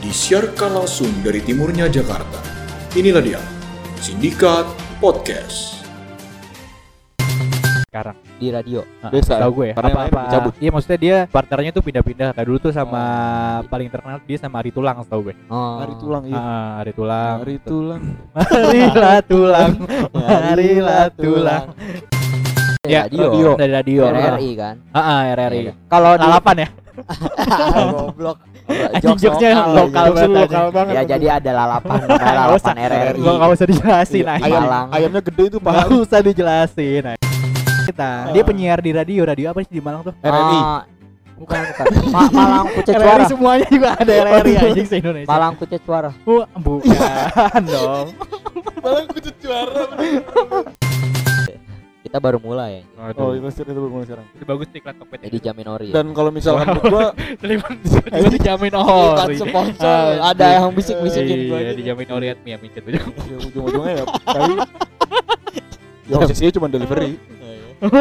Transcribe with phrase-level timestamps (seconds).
[0.00, 2.40] disiarkan langsung dari timurnya Jakarta.
[2.92, 3.40] Inilah dia,
[3.96, 4.66] Sindikat
[4.98, 5.78] Podcast.
[7.90, 8.86] sekarang di radio.
[9.02, 12.46] Nah, Biasa, tahu gue ya karena apa apa iya maksudnya dia partnernya tuh pindah-pindah kayak
[12.46, 13.02] dulu tuh sama
[13.66, 15.82] paling terkenal dia sama Ari Tulang tahu gue Oh.
[15.82, 16.38] Hari tulang iya.
[16.38, 18.02] ah Ari Tulang Hari tulang.
[18.38, 19.72] marilah tulang
[20.14, 21.64] marilah tulang
[22.86, 23.26] ya radio.
[23.26, 23.48] radio.
[23.58, 24.74] dari radio RRI kan.
[24.94, 25.72] ah ah, RRI Iya.
[25.90, 26.68] Kalau di lalapan ya
[27.90, 28.38] goblok.
[29.00, 30.70] Jokesnya lokal lokal anjing.
[30.70, 30.92] banget.
[30.92, 31.98] Ya jadi ada lalapan,
[32.38, 32.74] lalapan.
[32.76, 33.18] RRI.
[33.18, 36.00] Nggak usah dijelasin aja ayam, ayamnya gede itu nggak paham.
[36.00, 37.04] usah dijelasin
[37.80, 40.58] kita dia penyiar di radio radio apa sih di Malang tuh RRI.
[40.60, 40.82] Ah,
[41.34, 41.84] bukan bukan.
[42.08, 43.24] Ma- Malang Kucet RRI Suara.
[43.26, 46.10] semuanya juga ada RRI anjing se Indonesia Malang Kucet Suara.
[46.20, 48.08] Bu- bukan dong
[48.80, 49.84] Malang kucut juara.
[52.10, 52.82] Kita baru mulai.
[52.98, 54.26] Oh, itu itu baru mulai sekarang.
[54.34, 55.88] Itu bagus nih iklan Tokped Jadi jamin ori.
[55.94, 57.06] Dan kalau misalkan menurut gua
[57.38, 60.18] tiba-tiba dijamin oh Iklan sponsor.
[60.18, 62.98] Ada yang bisik-bisikin gua Iya, dijamin ori at Mia micet ya
[63.46, 64.54] ujung-ujungnya ya kali
[66.10, 67.14] ya posisinya cuma delivery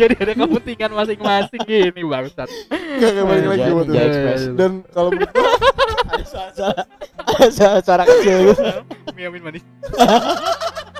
[0.00, 2.48] Jadi ada kepentingan masing-masing gini bangsat.
[2.72, 3.88] Gak kayak balik lagi buat
[4.56, 5.52] dan kalau menurut gua
[7.52, 8.62] Suara suara kecil gitu.
[9.12, 9.62] Mia min manis.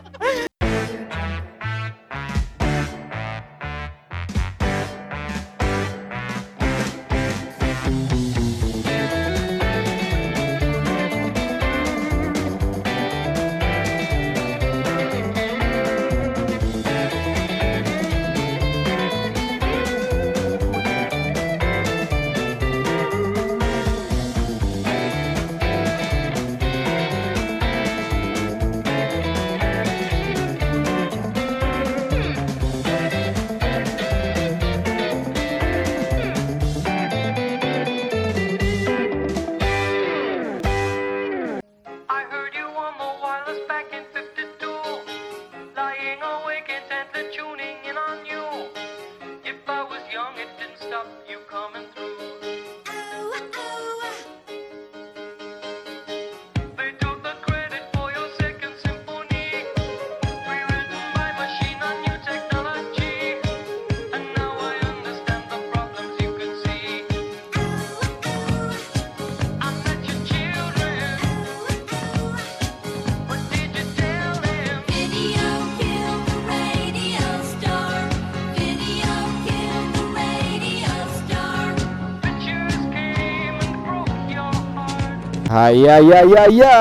[85.61, 86.77] Hai ya ya ya ya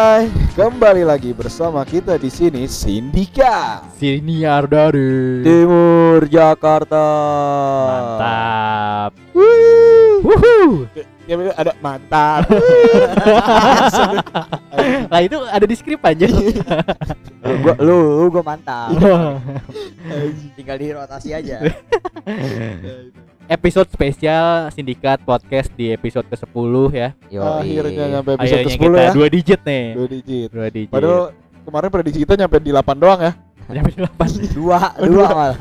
[0.55, 7.03] kembali lagi bersama kita di sini Sindika Siniar dari Timur Jakarta.
[7.91, 9.11] Mantap.
[9.35, 10.87] Wuhu.
[11.27, 12.47] ya ada mantap
[15.11, 16.31] Lah itu ada di skrip aja.
[16.31, 18.95] Lu gua lu, lu gua mantap.
[20.55, 21.67] Tinggal di rotasi aja.
[23.49, 27.09] episode spesial Sindikat Podcast di episode ke-10 ya.
[27.27, 29.85] Yo, akhirnya nyampe episode Akhirnya ke-10 kita ya dua digit nih.
[29.91, 30.91] dua digit Dua digit.
[30.91, 31.21] padahal
[31.65, 33.33] kemarin prediksi kita nyampe di 8 doang ya
[33.67, 34.27] Nyampe delapan.
[34.57, 35.57] dua dua malah.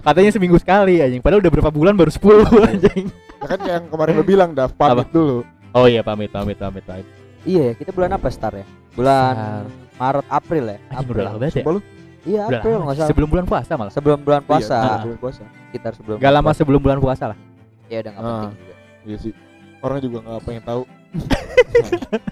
[0.00, 1.20] Katanya seminggu sekali anjing.
[1.20, 3.04] Padahal udah berapa bulan baru 10 anjing.
[3.34, 5.44] ya kan yang kemarin udah bilang dah pamit dulu
[5.74, 7.04] Oh iya pamit pamit pamit pamit.
[7.44, 8.66] Iya, kita bulan apa start ya?
[8.94, 10.78] Bulan Maret April ya?
[10.86, 11.12] Anjing April.
[11.12, 11.64] udah lama banget ya.
[12.24, 13.08] Iya, Udah April nggak salah.
[13.08, 13.92] Sebelum bulan puasa malah.
[13.92, 14.74] Sebelum bulan puasa.
[14.74, 14.98] Iya, Ah.
[14.98, 16.16] sebelum puasa Sekitar sebelum.
[16.16, 17.38] Gak lama bulan sebelum bulan puasa lah.
[17.38, 17.92] puasa.
[17.92, 18.32] Ya udah nggak Ah.
[18.32, 18.74] penting juga.
[19.04, 19.32] iya sih
[19.78, 20.82] orang juga nggak pengen tahu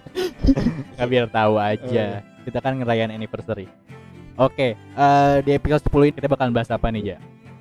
[0.97, 2.05] Nggak biar tahu aja.
[2.43, 3.69] Kita kan ngerayain anniversary.
[4.35, 7.19] Oke, eh, di episode 10 ini kita bakalan bahas apa nih, Ja?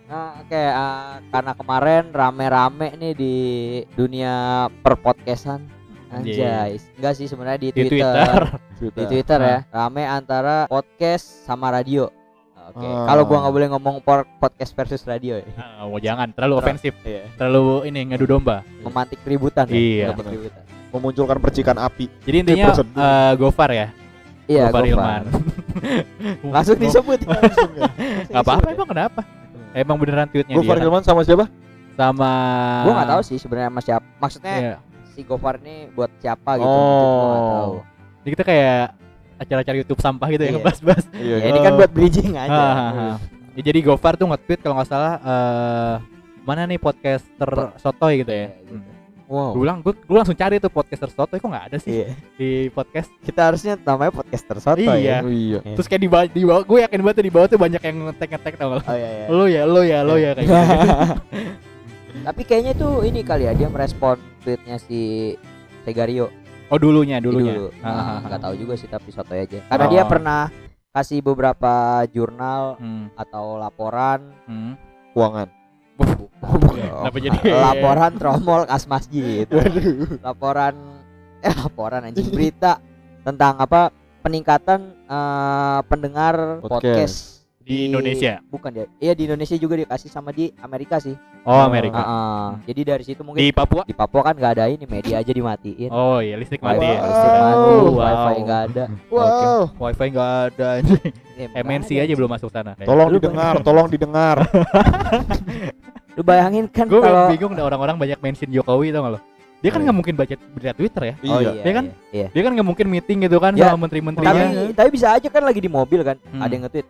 [0.07, 3.35] Nah, oke, ah, karena kemarin rame-rame nih di
[3.93, 4.33] dunia
[4.81, 5.67] perpodcastan.
[6.09, 6.39] Anjay.
[6.39, 8.41] Anjay, enggak sih sebenarnya di, Di Twitter.
[8.75, 8.97] Twitter.
[8.97, 12.07] Di Twitter ya, rame antara podcast sama radio.
[12.71, 13.03] Oke, Ah.
[13.05, 13.95] kalau gua nggak boleh ngomong
[14.37, 15.45] podcast versus radio ya.
[15.81, 16.95] Mau jangan terlalu ofensif.
[17.01, 17.27] Iya.
[17.35, 18.63] Terlalu ini ngadu domba.
[18.79, 19.75] Memantik keributan ya.
[19.75, 20.05] Iya.
[20.09, 20.63] memantik keributan.
[20.91, 23.87] memunculkan percikan api Jadi intinya eh, Gofar ya.
[24.43, 24.91] Iya, Gofar Gofar.
[24.91, 25.23] Ilman.
[26.55, 27.19] Langsung disebut.
[27.23, 27.87] langsung ya
[28.33, 29.21] Gak apa-apa emang kenapa?
[29.71, 30.83] Emang beneran tweetnya gue dia?
[30.83, 31.47] Hilman sama siapa
[31.91, 32.31] sama
[32.83, 34.05] Gua nggak tahu sih sebenarnya sama siapa.
[34.19, 34.75] Maksudnya Iya.
[35.11, 36.67] si Gofar ini buat siapa gitu?
[36.67, 37.35] Oh.
[37.53, 37.73] tahu.
[38.21, 38.81] Jadi kita kayak
[39.41, 40.55] acara-acara YouTube sampah gitu ya Iya.
[40.55, 41.05] ngebahas-bahas.
[41.17, 42.53] iya Ya, ini kan buat bridging aja.
[42.53, 43.09] Hahaha.
[43.51, 45.95] Ya, jadi Gofar tuh nge-tweet kalau nggak salah eh
[46.41, 48.47] mana nih podcaster sotoy gitu ya.
[48.47, 48.73] Iya, gitu.
[48.73, 48.89] Hmm.
[49.27, 52.07] wow Gue gue gue langsung cari tuh podcaster sotoy kok nggak ada sih Iya.
[52.35, 53.09] di podcast.
[53.19, 54.95] Kita harusnya namanya podcaster soto Iya.
[54.99, 55.17] ya.
[55.19, 57.59] Oh, iya Terus kayak di bawah, di bawah gue yakin banget tuh di bawah tuh
[57.59, 58.83] banyak yang ngetek-ngetek tau gak?
[58.83, 59.25] Oh iya iya.
[59.27, 60.61] Lo ya, lo ya, lo ya kayak gitu.
[62.27, 65.33] Tapi kayaknya tuh ini kali ya dia merespon tweetnya si
[65.81, 66.29] Segario
[66.71, 67.51] Oh dulunya dulunya.
[67.51, 67.67] dulu.
[67.77, 68.17] Ah, ah, Nah, ah.
[68.25, 69.59] nggak tahu juga sih tapi sotoy aja.
[69.67, 70.09] Karena dia Oh.
[70.09, 70.41] pernah
[70.89, 71.73] kasih beberapa
[72.07, 74.73] jurnal Hmm, atau laporan hmm.
[75.11, 75.47] Keuangan.
[76.41, 77.37] Kenapa jadi?
[77.45, 79.45] laporan tromol kas masjid.
[80.19, 80.73] laporan
[81.45, 82.79] eh laporan anjing berita
[83.21, 83.91] tentang apa
[84.21, 86.71] peningkatan eh, pendengar Podcast.
[86.71, 87.17] podcast.
[87.61, 88.41] Di Indonesia?
[88.43, 88.85] Bukan dia.
[88.97, 91.13] Iya di Indonesia juga dikasih sama di Amerika sih.
[91.41, 91.97] Oh Amerika.
[91.97, 92.49] ah.
[92.65, 93.81] Jadi dari situ mungkin Di Papua?
[93.83, 95.89] di Papua kan nggak ada ini media aja dimatiin.
[95.89, 96.99] Oh iya listrik mati Wifi, ya.
[97.01, 97.93] listrik mati, Wow.
[97.95, 98.83] wifi nggak ada.
[99.13, 99.61] Wow.
[99.77, 100.69] Wifi nggak ada.
[101.41, 102.71] Eh, nggak MNC ada, aja belum masuk sana.
[102.77, 104.37] Tolong Lu didengar, tolong didengar.
[106.17, 109.19] Lu bayangin kan Gue kalau bingung ada orang-orang banyak mention Jokowi tau gak lo?
[109.61, 109.85] Dia kan Iya.
[109.85, 111.13] nggak mungkin baca berita Twitter ya.
[111.23, 111.51] Oh iya.
[111.53, 111.85] iya, Dia kan?
[111.85, 112.27] iya, iya.
[112.29, 114.33] Dia kan nggak mungkin meeting gitu kan Ya, sama menteri-menterinya.
[114.33, 116.17] Tapi tapi bisa aja kan lagi di mobil kan.
[116.29, 116.41] Hmm.
[116.41, 116.87] Ada yang nge-tweet.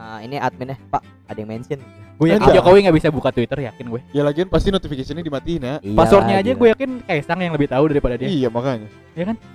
[0.00, 1.76] Nah, ini adminnya, Pak, ada yang mention.
[2.16, 2.56] Gue yakin.
[2.56, 4.00] Jokowi nggak bisa buka Twitter yakin gue.
[4.16, 5.74] Ya lagian pasti notifikasinya dimatiin ya.
[5.84, 8.28] Iya, Passwordnya aja gue yakin Kaisang yang lebih tahu daripada dia.
[8.28, 8.88] Iya makanya.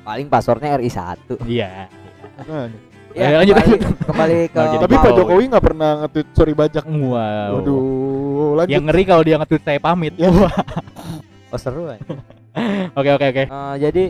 [0.06, 1.18] paling passwordnya RI1.
[1.50, 1.90] Iya.
[2.38, 2.78] makanya.
[3.16, 3.82] Eh, lanjut, kembali, lanjut.
[4.06, 5.44] kembali ke Nah, Tapi Pak Jokowi.
[5.50, 6.86] Nggak pernah nge-tweet sorry bajak.
[6.86, 7.52] Wow.
[7.58, 8.74] Waduh, lanjut.
[8.74, 10.14] Yang ngeri kalau dia nge-tweet saya pamit.
[10.14, 10.30] Ya.
[11.54, 12.02] Oh seru kan.
[13.00, 13.44] Oke oke oke.
[13.48, 14.04] Eh, jadi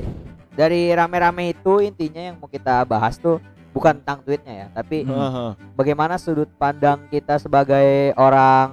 [0.57, 3.37] dari rame-rame itu intinya yang mau kita bahas tuh
[3.75, 5.51] bukan tentang tweetnya ya, tapi Hmm.
[5.75, 8.71] Bagaimana sudut pandang kita sebagai orang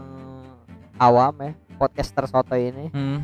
[0.96, 3.18] awam ya, podcaster soto ini Hmm.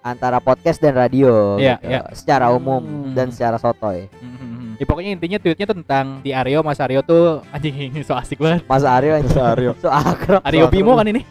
[0.00, 2.00] antara podcast dan radio Iya, gitu, iya.
[2.14, 3.12] secara umum Hmm.
[3.12, 4.06] dan secara sotoy.
[4.06, 4.33] Hmm, hmm.
[4.84, 7.72] Ya, pokoknya intinya tweetnya tuh tentang di Aryo Mas Aryo tuh anjing
[8.06, 8.68] so asik banget.
[8.68, 9.32] Mas Aryo anjing.
[9.32, 9.72] Masa Aryo.
[9.80, 10.44] So akrab.
[10.44, 11.24] Aryo So Bimo kan ini?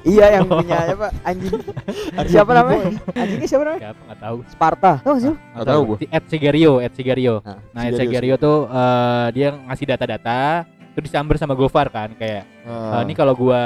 [0.00, 1.52] iya yang punya apa anjing.
[2.24, 2.96] siapa namanya?
[3.12, 3.82] Anjingnya siapa namanya?
[3.84, 4.36] Siapa nggak tahu.
[4.48, 4.92] Sparta.
[5.04, 5.34] Tahu sih?
[5.36, 5.96] Nggak tahu gua.
[6.00, 7.34] Si Ed Sigario, Ed Sigario.
[7.44, 10.64] Nah, Nah, Ed Sigario, tuh eh, dia ngasih data-data
[10.96, 12.98] itu disamber sama Gofar kan kayak Ah.
[12.98, 13.60] eh, ini kalau gua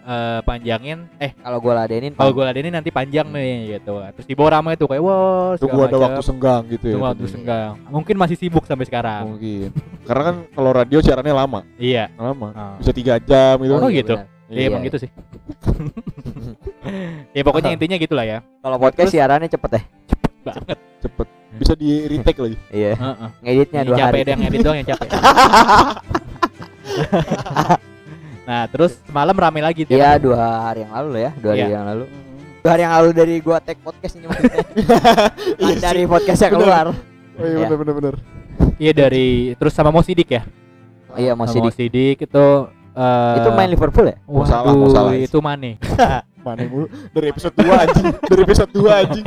[0.00, 3.98] eh, panjangin eh Kalau gua ladenin kalau gua ladenin nanti panjang nih gitu.
[4.14, 6.06] Terus dibawa ramai tuh kayak wah Tunggu segala ada macam.
[6.06, 6.96] waktu senggang gitu ya.
[6.96, 7.32] Waktu tadi.
[7.34, 7.72] senggang.
[7.90, 9.34] Mungkin masih sibuk sampai sekarang.
[9.34, 9.74] Mungkin.
[10.06, 12.06] Karena kan kalau radio siarannya lama, Iya.
[12.14, 12.48] lama.
[12.52, 12.74] Ah.
[12.78, 13.74] Bisa tiga jam gitu.
[13.74, 14.14] Oh, iya, gitu.
[14.14, 14.26] benar.
[14.46, 14.88] Iya, Iya, emang iya.
[14.88, 15.10] gitu sih.
[17.36, 18.38] ya pokoknya intinya gitulah ya.
[18.56, 19.82] Kalau podcast siarannya cepet ya.
[20.40, 20.78] Banget.
[21.02, 21.26] Cepet.
[21.50, 22.56] Bisa di retake lagi.
[22.70, 22.94] Iya.
[22.94, 23.28] Heeh.
[23.42, 24.20] Ngeditnya Yang dua capek hari.
[24.22, 25.08] ada yang edit doang yang capek.
[28.48, 29.82] nah, terus semalam rame lagi.
[29.86, 31.68] Iya dua hari yang lalu lah ya, dua hari Iya.
[31.70, 32.04] yang lalu.
[32.60, 34.64] Dua hari yang lalu dari gua tag podcast ini maksudnya.
[35.60, 36.58] Kan dari podcastnya Bener.
[36.58, 36.86] keluar.
[36.90, 36.96] Oh
[37.40, 37.66] iya Iya.
[37.66, 38.14] bener bener bener.
[38.76, 40.42] Iya dari terus sama Mo Sidik ya.
[41.14, 41.74] Iya Sama masih Mo di.
[41.74, 42.46] Sidik itu
[42.90, 44.16] eh Itu main Liverpool ya?
[44.26, 45.12] Mau salah, waduh, mau salah.
[45.16, 45.80] Itu Mane.
[46.44, 48.06] Mana mulu dari episode 2 anjing.
[48.24, 49.26] Dari episode 2 anjing.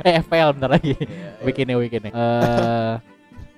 [0.00, 0.96] eh FPL bentar lagi.
[1.44, 2.12] Weekendnya weekendnya.
[2.12, 2.92] Eh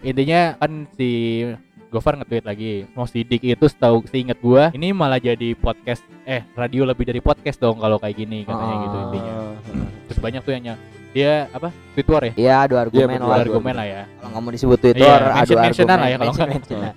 [0.01, 1.45] intinya kan si
[1.91, 6.87] Gofar nge-tweet lagi Mo Sidik itu setahu seingat gua ini malah jadi podcast eh radio
[6.87, 9.05] lebih dari podcast dong kalau kayak gini katanya gitu Ah.
[9.05, 9.35] intinya.
[10.07, 10.65] Terus banyak tuh yang
[11.11, 12.33] dia apa tweet war ya?
[12.33, 13.37] Iya, adu argumen betul, lah.
[13.37, 14.03] Dua argumen lah ya.
[14.07, 15.99] Kalau nggak mau disebut Twitter, adu mention-mentionan argumen.
[15.99, 16.95] lah ya kalau nggak.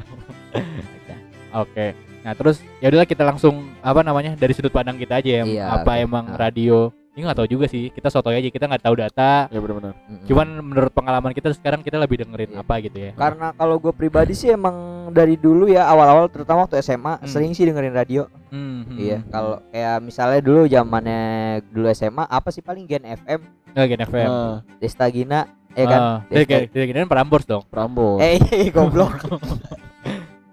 [1.65, 1.87] Oke.
[2.23, 5.43] Nah terus ya udahlah kita langsung apa namanya dari sudut pandang kita aja ya.
[5.43, 6.37] Iya, apa emang Nah.
[6.37, 6.93] radio?
[7.13, 7.87] Ini nggak tahu juga sih.
[7.87, 8.47] Kita sotoy aja.
[8.47, 9.45] Kita nggak tahu data.
[9.47, 9.93] Ya bener bener.
[10.03, 10.25] Mm-mm.
[10.25, 12.59] Cuman menurut pengalaman kita sekarang kita lebih dengerin Iya.
[12.59, 13.11] apa gitu ya.
[13.13, 14.73] karena kalau gue pribadi sih emang
[15.09, 17.27] dari dulu ya awal-awal terutama waktu SMA Hmm.
[17.27, 18.25] sering sih dengerin radio.
[18.49, 18.97] Hmm, hmm.
[18.97, 21.21] Iya, kalau kayak misalnya dulu zamannya
[21.67, 23.41] dulu SMA apa sih paling Gen FM,
[23.71, 24.27] Nggak Gen FM.
[24.27, 25.39] Ah, Destagina,
[25.71, 25.99] ya kan?
[25.99, 27.61] Ah, dari Desta- dari Gen Prambors dong.
[27.67, 28.21] Prambors.
[28.21, 28.41] Eh,
[28.75, 29.13] goblok.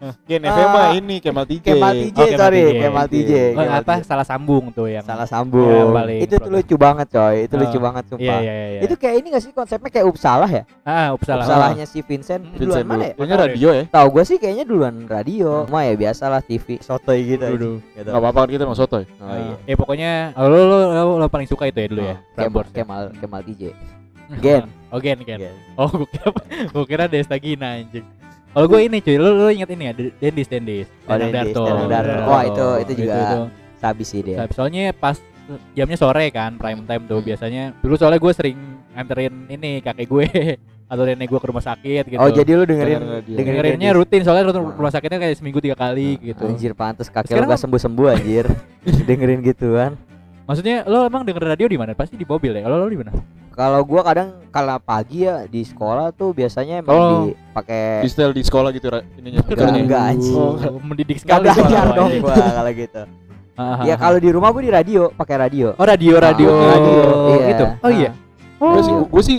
[0.00, 1.66] Gen Ah, FM mah ini Kemal TJ.
[1.66, 2.72] Kemal TJ, Oh, Kemal sorry, TJ.
[2.80, 3.30] Kemal TJ.
[3.30, 4.04] Oh, Kemal apa TJ.
[4.08, 5.92] salah sambung tuh yang Salah sambung.
[6.16, 7.36] itu tuh lucu banget, coy.
[7.44, 7.60] Itu Ah.
[7.60, 8.38] lucu banget Iya sumpah.
[8.40, 8.80] iya iya.
[8.80, 10.62] Itu kayak ini gak sih konsepnya kayak Upsalah ya?
[10.82, 11.44] ah Uppsala.
[11.44, 12.40] Upsalahnya si Vincent.
[12.42, 13.14] Hmm, Duluan Vincent mana ya?
[13.14, 13.84] Kayaknya radio ya.
[13.86, 15.50] Tahu gue sih kayaknya duluan radio.
[15.68, 17.44] Cuma ya biasalah TV sotoy gitu.
[17.50, 17.70] Gitu.
[17.94, 19.04] Enggak apa-apa kan kita mau sotoy.
[19.20, 19.54] Oh iya.
[19.66, 22.16] Ya pokoknya oh, lo, lo, lo, lo paling suka itu ya dulu ya.
[22.34, 22.72] Kemal, ya?
[22.72, 23.62] Kemal, Kemal TJ.
[24.38, 24.64] Gen.
[24.88, 25.38] Oh Gen Gen.
[25.42, 25.54] Gen.
[25.76, 26.28] Oh gue kira
[26.66, 28.06] gue kira Destagina anjing.
[28.50, 30.86] Kalau gue ini cuy, lu lu inget ini ya, Dendis Dendis.
[31.04, 32.10] Oh, Danang Dendis, Danang Darto.
[32.10, 32.50] Danang Wah, Darto.
[32.50, 33.16] itu- itu juga
[33.76, 34.36] Sabi sih dia.
[34.36, 35.16] Sabi- Soalnya pas
[35.72, 37.26] jamnya sore kan, prime time tuh Hmm.
[37.26, 37.62] biasanya.
[37.78, 38.58] Dulu soalnya gue sering
[38.90, 40.26] nganterin ini kakek gue
[40.90, 42.18] atau nenek gue ke rumah sakit gitu.
[42.18, 43.98] Oh jadi lu dengerin Dengerin dengerinnya Dendis.
[44.02, 44.74] rutin soalnya ru- Ah.
[44.76, 46.42] rumah sakitnya kayak seminggu tiga kali gitu.
[46.44, 48.44] Anjir pantes kakek Sekarang lu gak sembuh-sembuh anjir.
[49.08, 49.94] dengerin gituan.
[50.44, 51.94] Maksudnya lo emang denger radio di mana?
[51.94, 52.66] Pasti di mobil ya.
[52.66, 53.14] Kalau lo di mana?
[53.60, 57.08] Kalau gua kadang kalau pagi ya di sekolah tuh biasanya emang Oh.
[57.28, 59.44] dipakai Di style di sekolah gitu ininya.
[59.44, 60.32] Enggak, enggak, anjing.
[60.34, 63.02] Oh, mendidik Gak sekali belajar dong gua kalau gitu.
[63.52, 63.98] Ah, ah, Ya ah.
[64.00, 65.76] kalau di rumah gua di radio, pakai radio.
[65.76, 67.46] Oh radio radio Ah, radio, iya.
[67.52, 67.64] gitu.
[67.78, 68.10] Oh iya.
[68.56, 69.38] Gue sih gue sih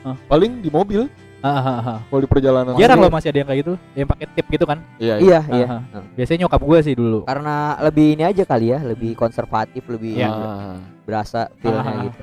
[0.00, 0.16] Ah.
[0.24, 1.04] paling di mobil
[1.40, 1.98] Ah, ah, ah, ah.
[2.02, 2.72] kalau di perjalanan.
[2.74, 4.78] Jarang Maksudnya- lo masih ada yang kayak gitu, yang pakai tip gitu kan?
[4.96, 5.20] Iya, iya.
[5.20, 5.66] Iya, iya.
[5.66, 5.80] Ah, ah.
[5.90, 7.18] Nah, Biasanya nyokap gue sih dulu.
[7.24, 10.28] Karena lebih ini aja kali ya, lebih konservatif, lebih Iya.
[10.28, 10.76] Ah.
[11.04, 12.04] berasa feelnya Ah.
[12.04, 12.20] gitu.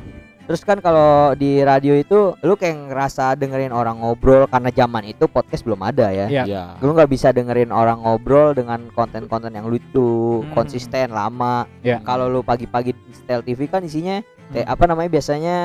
[0.47, 5.27] Terus kan kalau di radio itu lu kayak ngerasa dengerin orang ngobrol karena zaman itu
[5.27, 6.31] podcast belum ada ya.
[6.31, 6.43] Iya.
[6.47, 6.63] Iya.
[6.79, 10.55] Lu nggak bisa dengerin orang ngobrol dengan konten-konten yang lucu, Hmm.
[10.55, 11.67] konsisten, lama.
[11.83, 11.99] Iya.
[11.99, 14.23] Kalau lu pagi-pagi di setel TV kan isinya
[14.55, 14.73] kayak Hmm.
[14.79, 15.55] apa namanya biasanya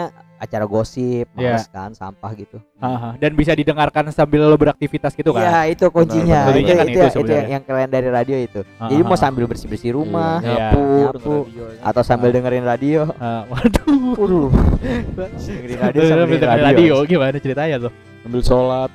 [0.43, 1.55] acara gosip, Iya.
[1.55, 2.59] males kan, sampah gitu.
[2.77, 5.47] Haha, dan bisa didengarkan sambil lo beraktivitas gitu kan.
[5.47, 6.41] Iya, itu kuncinya.
[6.45, 6.67] Benar, itu, benar.
[6.67, 7.47] itu, Kan itu, itu yang, sebenarnya.
[7.49, 8.61] yang keren dari radio itu.
[8.67, 10.51] Jadi Ah, mau sambil bersih-bersih rumah, Iya.
[10.75, 13.07] nyapu, Nyapu, nyapu, atau sambil dengerin radio.
[13.17, 13.47] ah.
[13.47, 14.19] waduh.
[14.19, 14.51] Waduh.
[14.51, 16.95] dengerin radio Dengerin sambil dengerin radio.
[17.05, 17.93] gimana ceritanya tuh?
[18.23, 18.91] Ambil sholat.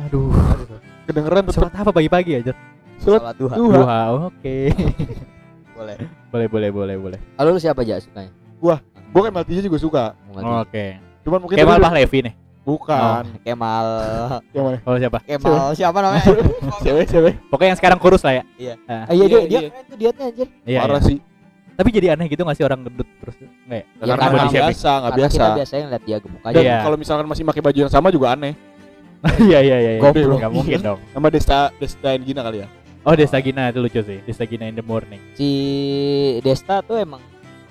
[0.00, 0.34] Aduh.
[1.04, 2.52] Kedengeran tetap Sholat apa pagi-pagi aja?
[2.98, 3.54] sholat Sholat duha.
[3.54, 3.76] duha.
[3.76, 4.00] Duha.
[4.26, 4.56] Oke.
[5.76, 5.96] Boleh.
[6.28, 7.18] boleh, boleh, boleh, boleh.
[7.34, 8.28] Kalau lu siapa aja sukanya?
[9.10, 10.04] Gue Kemal Tija juga suka.
[10.62, 10.96] Oke.
[11.20, 12.34] Cuman mungkin Kemal Pahlevi nih.
[12.60, 13.24] bukan.
[13.42, 13.86] Kemal
[14.52, 14.78] Yang mana?
[14.84, 15.18] Oh siapa?
[15.20, 16.24] Kemal siapa namanya?
[16.84, 17.34] Cewek, cewek.
[17.50, 18.44] Pokoknya yang sekarang kurus lah ya.
[18.56, 18.74] Iya.
[18.84, 19.68] Ah, Ah, iya dia Iya, dia iya.
[19.68, 20.48] keren tuh dietnya anjir.
[20.62, 21.08] iya, Parah iya.
[21.08, 21.18] sih.
[21.70, 23.36] Tapi jadi aneh gitu gak sih orang gendut terus?
[23.40, 23.84] Enggak ya?
[24.04, 25.32] Ya, Karena nggak biasa, nggak Karena biasa.
[25.40, 26.52] kita biasanya ngeliat dia gemuk aja.
[26.52, 26.76] Dan Iya.
[26.84, 28.54] kalau misalkan masih pakai baju yang sama juga aneh.
[29.42, 29.90] Iya, iya, iya.
[29.96, 30.00] iya.
[30.00, 30.38] Goblok.
[30.38, 31.00] Nggak mungkin dong.
[31.10, 32.68] Sama Desta Desta Gina kali ya.
[33.00, 34.20] Oh, Desta Gina itu lucu sih.
[34.22, 35.20] Desta Gina in the morning.
[35.32, 35.48] Si
[36.40, 37.20] Desta tuh emang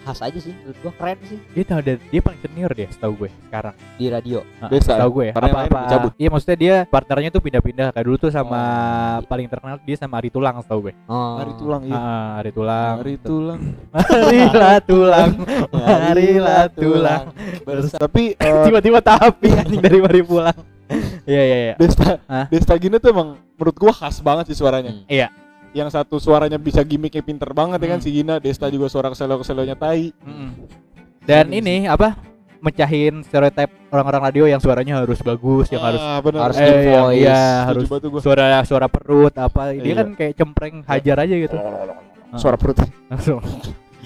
[0.10, 3.14] khas aja sih menurut gua keren sih Dia tahu dia, dia paling senior dia, setahu
[3.16, 3.76] gue sekarang.
[3.94, 4.40] di radio.
[4.58, 5.34] Ah, Desta, Setahu gue ya.
[5.34, 5.80] Apa apa?
[5.86, 6.12] dicabut.
[6.16, 7.88] Iya, maksudnya dia partnernya tuh pindah-pindah.
[7.92, 9.28] Kayak dulu tuh sama Oh.
[9.28, 10.94] paling terkenal dia sama Ari Tulang setahu gue.
[11.06, 11.38] Oh.
[11.38, 11.94] Hari tulang iya.
[11.96, 12.96] Ah, Ari Tulang.
[12.98, 13.60] Hari tulang.
[13.92, 15.30] Marilah tulang.
[15.70, 17.24] Marilah tulang.
[17.92, 20.58] Tapi eh, Tiba-tiba tapi anjing dari mari pulang.
[21.24, 21.74] Iya, iya, iya.
[21.78, 22.46] Desta Hah?
[22.50, 24.90] Desta Gina tuh emang menurut gua khas banget sih suaranya.
[24.92, 25.06] Hmm.
[25.72, 28.06] Yang satu suaranya bisa gimmicknya pinter banget ya kan Hmm.
[28.06, 28.36] si Gina.
[28.38, 30.10] Desta juga suara keselo-keselonya tai.
[30.20, 30.50] Mm-mm.
[31.22, 32.18] Dan ini apa?
[32.60, 36.52] Mecahin stereotip orang-orang radio yang suaranya harus bagus, yang harus ah, benar.
[36.52, 36.68] harus eh,
[37.16, 37.88] iya, Setuju harus
[38.20, 39.72] suara suara perut apa.
[39.72, 39.96] Dia Iya.
[39.96, 41.56] kan kayak cempreng hajar aja gitu.
[42.42, 42.78] Suara perut.
[43.08, 43.40] Langsung.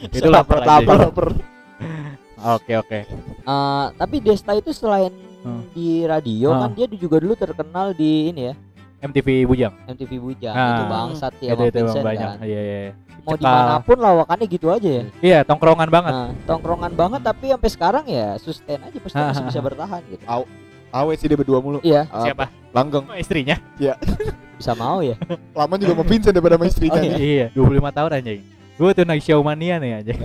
[0.06, 0.80] Itu lapar aja.
[0.80, 1.34] lapar.
[2.56, 3.00] Oke, oke.
[3.42, 5.68] Eh, tapi Desta itu selain Hmm.
[5.72, 6.64] di radio Ah.
[6.64, 8.56] kan dia juga dulu terkenal di ini ya
[9.04, 9.74] MTV Bujang.
[9.86, 10.68] MTV Bujang Ah.
[10.72, 12.30] itu bangsat sih Itu itu Vincent banyak.
[12.34, 12.38] kan.
[12.42, 12.78] Iya, iya.
[12.80, 12.92] iya.
[13.24, 13.40] Mau Cekal.
[13.40, 15.04] di mana pun lawakannya gitu aja ya.
[15.20, 16.12] Iya, tongkrongan banget.
[16.12, 19.64] Nah, tongkrongan banget tapi sampai sekarang ya sustain aja pasti masih bisa ah.
[19.64, 20.24] bertahan gitu.
[20.94, 21.80] Awet sih dia berdua mulu.
[21.82, 22.48] Iya, Ah, Siapa?
[22.72, 23.06] Langgeng.
[23.06, 23.58] Oh, istrinya.
[24.60, 25.18] bisa mau ya.
[25.58, 27.14] Lama juga mau Vincent daripada sama istrinya Oh, nih.
[27.18, 28.42] iya, 25 tahun anjing.
[28.74, 30.20] Gue tuh naik show mania nih anjing.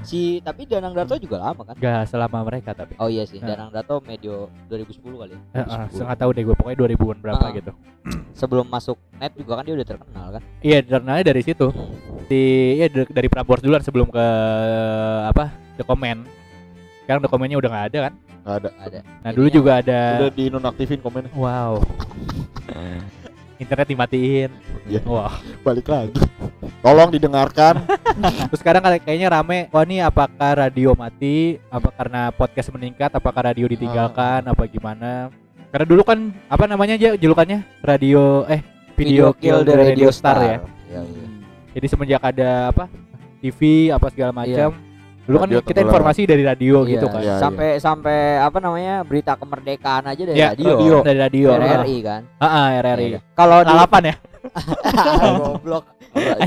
[0.00, 1.74] Si tapi Danang Darto juga lama kan?
[1.74, 2.94] Gak selama mereka tapi.
[2.96, 3.50] Oh iya sih, Ah.
[3.50, 5.34] Danang Darto medio 2010 kali.
[5.34, 7.50] Eh, eh, setengah tahu deh gue pokoknya 2000-an berapa Ah.
[7.50, 7.72] gitu.
[8.40, 10.42] Sebelum masuk net juga kan dia udah terkenal kan?
[10.62, 11.66] Iya, terkenalnya dari situ.
[12.26, 12.42] Di
[12.78, 14.26] ya dari, Prambors duluan sebelum ke
[15.26, 15.50] apa?
[15.74, 16.22] The Comment.
[17.02, 18.14] Sekarang The Comment-nya udah nggak ada kan?
[18.46, 18.70] Nggak ada.
[18.78, 18.98] Ada.
[19.22, 21.30] Nah, dulu juga ada Udah dinonaktifin komennya.
[21.34, 21.82] wow.
[23.56, 24.50] Internet dimatiin.
[24.86, 25.00] Iya.
[25.08, 25.32] Wah.
[25.64, 26.12] Balik lagi.
[26.86, 27.82] Tolong didengarkan.
[28.48, 29.66] Terus sekarang kayak- kayaknya rame.
[29.68, 31.58] Wah, ini apakah radio mati?
[31.66, 33.10] Apa karena podcast meningkat?
[33.10, 34.46] Apakah radio ditinggalkan?
[34.46, 35.34] Apa gimana?
[35.66, 37.66] Karena dulu kan apa namanya aja julukannya?
[37.82, 38.62] Radio eh
[38.94, 40.56] video, kill, the radio star, ya.
[40.86, 41.26] Iya, iya.
[41.74, 42.86] Jadi semenjak ada apa
[43.36, 44.72] TV apa segala macam,
[45.22, 45.90] dulu kan Radio kita tenggelam.
[45.90, 47.20] informasi dari radio Iya, gitu kan.
[47.20, 50.70] Iya, sampai sampai apa namanya berita kemerdekaan aja dari Iya, radio.
[50.72, 50.94] radio.
[51.02, 51.48] Dari radio.
[51.52, 52.22] RRI kan.
[52.40, 53.08] Heeh, RRI.
[53.10, 53.20] Iya.
[53.34, 54.14] Kalau di Lalapan ya?
[55.42, 55.84] goblok.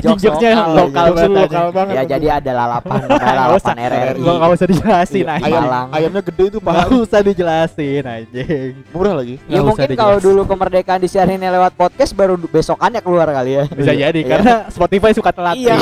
[0.02, 1.30] Jokesnya lokal banget.
[1.46, 1.94] lokal banget.
[1.94, 2.98] Ya jadi ada lalapan,
[3.38, 3.74] lalapan.
[3.78, 4.18] RRI.
[4.18, 5.54] Enggak usah dijelasin Iya, anjing.
[5.54, 6.74] ayam, ayamnya gede itu pak.
[7.06, 8.72] usah dijelasin anjing.
[8.90, 9.34] Murah lagi.
[9.46, 13.64] Ya mungkin kalau dulu kemerdekaan disiarinnya lewat podcast baru besokannya keluar kali ya.
[13.70, 14.28] bisa jadi Iya.
[14.28, 15.54] karena Spotify suka telat.
[15.54, 15.76] Iya.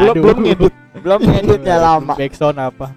[0.00, 0.74] Belum belum ngedit.
[1.00, 2.14] Belum ngeditnya lama.
[2.14, 2.92] Backsound apa.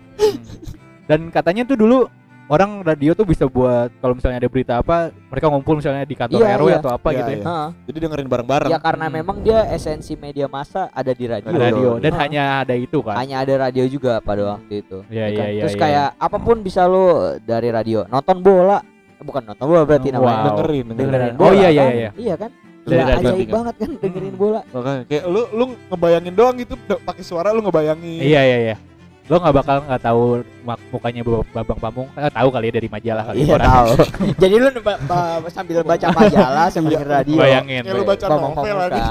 [1.04, 2.08] Dan katanya tuh dulu
[2.46, 6.40] orang radio tuh bisa buat kalau misalnya ada berita apa, mereka ngumpul misalnya di kantor
[6.40, 6.78] Iya, RW iya.
[6.78, 7.36] atau apa Iya, gitu ya.
[7.36, 7.46] iya.
[7.46, 7.68] Heeh.
[7.88, 8.70] Jadi dengerin bareng-bareng.
[8.70, 9.16] Ya karena Hmm.
[9.16, 11.50] memang dia esensi media massa ada di radio.
[11.50, 12.22] Radio dan Heeh.
[12.22, 13.16] hanya ada itu kan.
[13.16, 14.98] hanya ada radio juga pada waktu itu.
[15.08, 15.48] Iya, ya iya, kan?
[15.50, 15.82] iya, Terus iya.
[15.82, 17.06] kayak apa pun bisa lo
[17.40, 18.04] dari radio.
[18.06, 18.78] Nonton bola.
[19.14, 20.16] Eh, Bukan nonton bola berarti Wow.
[20.20, 20.42] namanya.
[20.46, 20.98] dengerin, dengerin.
[21.00, 21.54] Dengerin Oh, bola.
[21.54, 21.94] iya, iya, kan?
[21.94, 22.12] iya.
[22.14, 22.52] Iya kan?
[22.84, 23.16] Radio.
[23.16, 24.60] ajaib banget kan dengerin bola.
[24.68, 28.20] Makanya kayak lu lu ngebayangin doang gitu udah pakai suara lu ngebayangin.
[28.20, 28.76] Iya iya iya.
[29.24, 30.24] Lo nggak bakal nggak tahu
[30.62, 32.08] mak- mukanya Bab- Babang Pamung.
[32.14, 33.38] Eh, tahu kali ya dari majalah kali.
[33.40, 33.88] Iya Orang tahu.
[34.44, 37.38] Jadi lu ba- ba- sambil baca majalah sambil denger radio.
[37.40, 37.82] Bayangin.
[37.82, 39.02] Kayak lu baca Bambang novel lagi.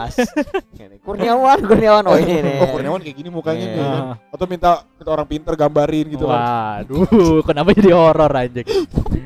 [1.00, 2.04] Kurniawan, Kurniawan.
[2.04, 2.57] Oh ini nih.
[2.61, 3.73] Oh Kurniawan kayak gini mukanya Iya.
[3.73, 3.83] nih.
[3.83, 4.02] kan.
[4.31, 6.40] Atau minta minta orang pinter gambarin gitu kan.
[6.85, 7.09] Waduh,
[7.49, 8.69] kenapa jadi horor anjing?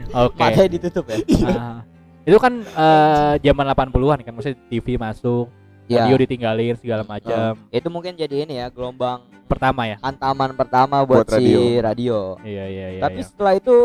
[0.08, 0.38] Oke.
[0.38, 1.18] Matanya ditutup ya.
[1.50, 1.78] Ah.
[2.22, 5.46] Itu kan eh, zaman 80-an kan, maksudnya TV masuk,
[5.86, 6.02] Ya.
[6.02, 7.54] radio ditinggalin segala macam.
[7.68, 9.96] Itu mungkin jadi ini ya gelombang Pertama ya.
[10.00, 11.60] antaman pertama buat, Buat si radio.
[11.80, 12.18] radio.
[12.42, 13.00] Iya iya iya.
[13.00, 13.26] Tapi iya.
[13.26, 13.76] setelah itu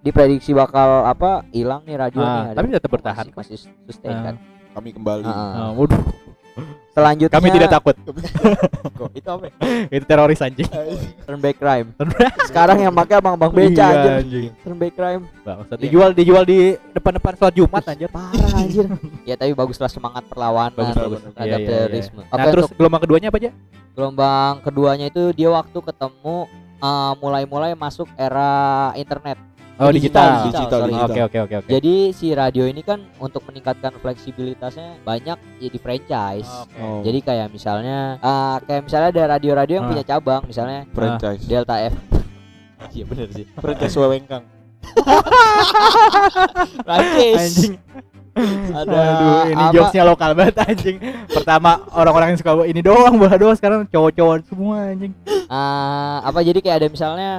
[0.00, 2.54] diprediksi bakal apa hilang nih radio Ah, nih.
[2.54, 3.26] tapi tetap bertahan.
[3.30, 4.22] Masih, masih sustain Ah.
[4.24, 4.34] kan.
[4.74, 5.22] Kami kembali.
[5.22, 5.30] Ah.
[5.30, 6.02] Ah, waduh.
[6.94, 7.94] Selanjutnya Kami tidak takut.
[8.94, 9.50] Kok, itu apa?
[9.90, 10.70] Itu teroris anjing.
[11.26, 11.90] Turn back crime.
[12.46, 14.54] Sekarang yang pakai abang-abang beca Iya, anjing.
[14.62, 15.22] Turn back crime.
[15.42, 15.74] Bangsat.
[15.74, 15.82] Iya.
[15.90, 18.06] Dijual dijual di depan-depan sholat Jumat anjir.
[18.06, 18.86] Parah anjir.
[19.28, 21.20] ya tapi baguslah semangat perlawanan Bagus, bagus.
[21.34, 21.78] terhadap Iya, iya, iya.
[21.90, 22.20] terorisme.
[22.22, 23.50] Nah, Oke, terus untuk gelombang keduanya apa aja?
[23.94, 26.36] gelombang keduanya itu dia waktu ketemu
[26.78, 29.38] uh, mulai-mulai masuk era internet.
[29.74, 30.54] Oh, Digital, digital.
[30.54, 31.04] digital, digital.
[31.04, 31.68] Oke, oke, oke, oke.
[31.68, 36.48] Jadi si radio ini kan untuk meningkatkan fleksibilitasnya banyak ya di franchise.
[36.78, 37.02] Oh.
[37.02, 39.90] Jadi kayak misalnya uh, kayak misalnya ada radio-radio yang Ah.
[39.90, 41.42] punya cabang misalnya franchise.
[41.44, 41.94] Delta F.
[42.92, 43.44] Iya benar sih.
[43.56, 44.44] Franchise Wewengkang.
[46.84, 47.40] Prancis.
[47.40, 47.74] Anjing.
[48.68, 49.72] Ada Aduh, ini apa?
[49.72, 50.96] jokesnya lokal banget anjing.
[51.26, 55.12] Pertama orang-orang yang suka ini doang, bola doang sekarang cowok-cowok semua anjing.
[55.46, 57.30] Ah, apa jadi kayak ada misalnya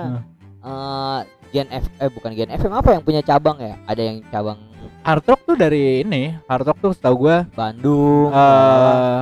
[0.65, 3.75] eh Gen F eh bukan Gen FM apa yang punya cabang ya?
[3.85, 4.57] Ada yang cabang
[5.01, 8.33] Hard Rock tuh dari ini, Hard Rock tuh setahu gua Bandung.
[8.33, 9.19] eh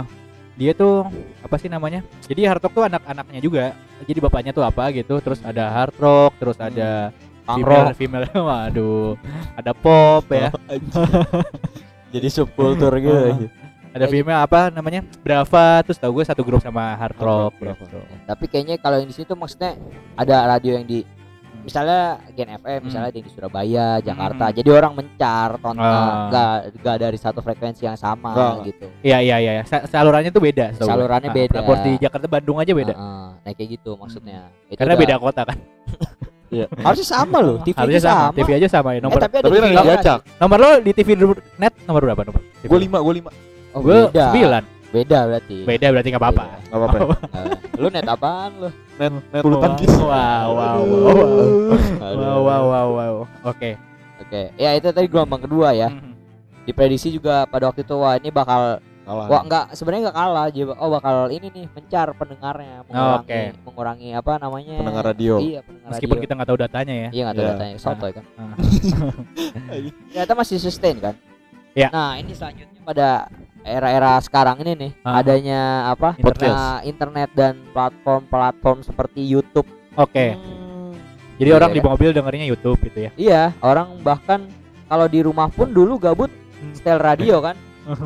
[0.54, 1.04] dia tuh
[1.42, 2.00] apa sih namanya?
[2.24, 3.66] Jadi Hard Rock tuh anak-anaknya juga.
[4.04, 7.12] Jadi bapaknya tuh apa gitu, terus ada Hard Rock, terus ada
[7.44, 7.96] Punk female, rock.
[8.00, 9.20] female, waduh,
[9.60, 10.48] ada pop ya,
[12.14, 13.50] jadi subkultur gitu.
[13.94, 14.02] Ah.
[14.02, 15.06] ada female apa namanya?
[15.22, 17.54] Brava, terus tahu gue satu grup sama Hard Rock.
[17.62, 17.78] Brava.
[17.78, 18.02] gitu.
[18.26, 19.78] Tapi kayaknya kalau yang di situ maksudnya
[20.18, 21.06] ada radio yang di
[21.64, 22.02] misalnya
[22.32, 24.46] Gen FM misalnya ada yang di Surabaya, Jakarta.
[24.46, 24.56] Hmm.
[24.56, 26.28] Jadi orang mencar tonton Ah.
[26.28, 28.56] enggak enggak dari satu frekuensi yang sama Enggak.
[28.68, 28.86] gitu.
[29.02, 30.76] Iya iya iya, Sa- salurannya tuh beda.
[30.76, 31.54] Salurannya Ah, beda.
[31.58, 32.94] Proporsi Jakarta Bandung aja beda.
[32.94, 33.28] Ah, ah.
[33.40, 34.52] Nah kayak gitu maksudnya.
[34.68, 35.58] Itu Karena udah- beda kota kan.
[36.78, 37.58] Harusnya sama loh.
[37.62, 38.22] TV Harusnya sama.
[38.30, 38.38] sama.
[38.38, 38.94] TV aja sama ya.
[38.94, 40.20] Eh, Nomor tapi ada Tapi kan TV diacak.
[40.38, 41.10] nomor lo di TV
[41.58, 42.42] net nomor berapa nomor?
[42.62, 43.32] Gue lima, gue lima.
[43.74, 44.64] Oh, Gue sembilan.
[44.94, 45.58] Beda berarti.
[45.66, 46.46] Beda berarti nggak apa-apa.
[46.64, 46.98] Gak apa-apa.
[46.98, 47.08] ya?
[47.34, 47.46] Eh,
[47.76, 48.70] lu net apaan lu?
[48.94, 49.90] Net, net bulu tangkis.
[49.90, 53.14] Wow, wow, wow, wow, wow, wow, wow, wow.
[53.44, 53.74] Oke.
[54.22, 55.90] Oke, ya itu tadi gelombang kedua ya.
[55.90, 56.14] Mhm.
[56.64, 59.28] Diprediksi juga pada waktu itu wah ini bakal Kalah.
[59.28, 63.42] wah enggak sebenarnya enggak kalah dia oh bakal ini nih mencar pendengarnya mengurangi oke.
[63.68, 65.34] mengurangi apa namanya Pendengar radio.
[65.44, 66.24] Iya, pendengar Meskipun radio.
[66.24, 67.10] kita nggak tahu datanya ya.
[67.12, 67.52] Iya nggak tahu Iya.
[67.52, 68.26] datanya sotoy kan.
[68.34, 68.56] Ah.
[70.08, 71.16] Ternyata masih sustain kan.
[71.74, 71.88] Iya.
[71.90, 73.28] Nah ini selanjutnya pada
[73.64, 75.20] era-era sekarang ini nih Ah.
[75.20, 76.52] adanya apa Internet.
[76.52, 79.68] Nah, internet dan platform-platform seperti YouTube.
[79.94, 80.36] Oke.
[80.36, 80.94] Hmm,
[81.36, 81.78] Jadi Iya, orang iya.
[81.78, 83.12] di mobil dengerinnya YouTube gitu ya.
[83.16, 84.46] Iya, orang bahkan
[84.86, 86.30] kalau di rumah pun dulu gabut
[86.72, 87.56] setel radio kan.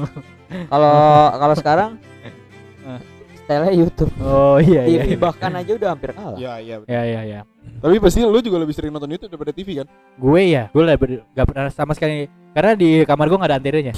[0.47, 0.95] Kalau
[1.35, 1.89] kalau sekarang
[2.23, 3.01] Eh.
[3.35, 4.07] setelnya YouTube.
[4.17, 5.03] Oh iya iya.
[5.03, 6.39] TV bahkan aja udah hampir kalah.
[6.39, 6.75] Iya, iya.
[6.79, 6.91] betul.
[6.91, 7.39] Ya ya ya.
[7.77, 9.87] Tapi pasti lu juga lebih sering nonton YouTube daripada TV kan?
[10.15, 12.25] Gue ya, gue lebih gak pernah sama sekali
[12.57, 13.93] karena di kamar gue gak ada antenanya.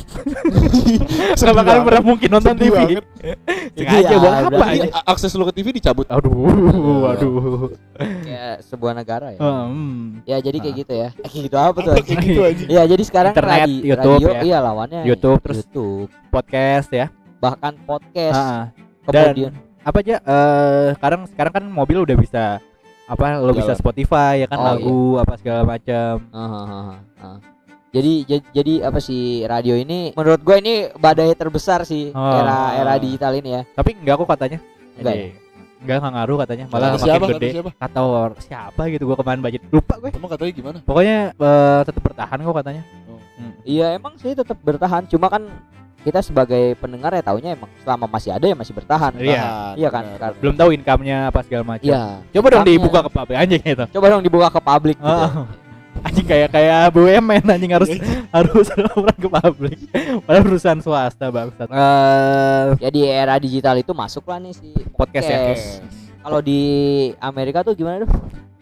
[1.40, 3.00] Gak bakal pernah mungkin nonton TV.
[3.72, 4.76] Sengaja Iya, buat apa berarti- aja?
[4.76, 6.04] Jadi a- akses lu ke TV dicabut.
[6.06, 7.72] Aduh, aduh.
[7.96, 9.40] Kayak sebuah negara ya.
[9.40, 10.20] Hmm.
[10.26, 10.82] Ya jadi kayak Ah.
[10.82, 11.10] gitu ya.
[11.16, 11.94] Kayak gitu apa tuh?
[11.96, 12.64] Kayak gitu aja.
[12.68, 14.42] Iya, jadi sekarang Internet, radi- YouTube radio ya.
[14.44, 17.08] iya lawannya YouTube, terus- YouTube, Podcast ya.
[17.38, 18.36] bahkan podcast.
[18.36, 18.64] Ah,
[19.08, 22.44] dan- Kemudian apa aja eh sekarang sekarang kan mobil udah bisa
[23.06, 23.72] apa lo bisa.
[23.74, 26.20] Spotify ya kan Oh, lagu apa segala macam.
[26.30, 26.86] Ah, ah, ah,
[27.24, 27.38] ah.
[27.90, 32.34] Jadi jadi, jadi apa sih radio ini menurut gue ini badai terbesar sih Oh.
[32.36, 33.62] era era digital ini ya.
[33.66, 34.60] Tapi enggak kok katanya.
[34.94, 35.26] Enggak Jadi,
[35.80, 37.18] Enggak enggak ngaruh katanya, malah Kata makin siapa?
[37.20, 37.48] Kata gede.
[37.50, 37.72] siapa?
[37.74, 40.10] Kata or- siapa gitu gua kemarin budget lupa gue.
[40.12, 40.78] Emang katanya gimana?
[40.84, 42.84] Pokoknya eh, tetap bertahan kok katanya.
[43.64, 45.08] Iya emang sih tetap bertahan.
[45.08, 45.44] Cuma kan
[46.00, 49.12] kita sebagai pendengar ya taunya emang selama masih ada ya masih bertahan.
[49.18, 49.36] Iya.
[49.36, 50.04] Tahan, Iya kan?
[50.16, 50.32] Kan.
[50.40, 51.86] Belum tahu income-nya apa segala macam.
[51.86, 52.04] Iya.
[52.30, 53.86] Coba dong dibuka ke publik anjing itu.
[53.90, 55.10] Coba dong dibuka ke publik gitu.
[55.10, 55.48] Ah.
[56.10, 57.90] Anjing kayak kayak BUMN anjing harus
[58.30, 59.80] harus laporan ke publik.
[60.26, 61.70] Padahal perusahaan swasta bangsat.
[61.70, 65.40] Eh Ya di era digital itu masuk lah nih si podcast ya.
[66.20, 66.62] Kalau di
[67.18, 68.12] Amerika tuh gimana tuh?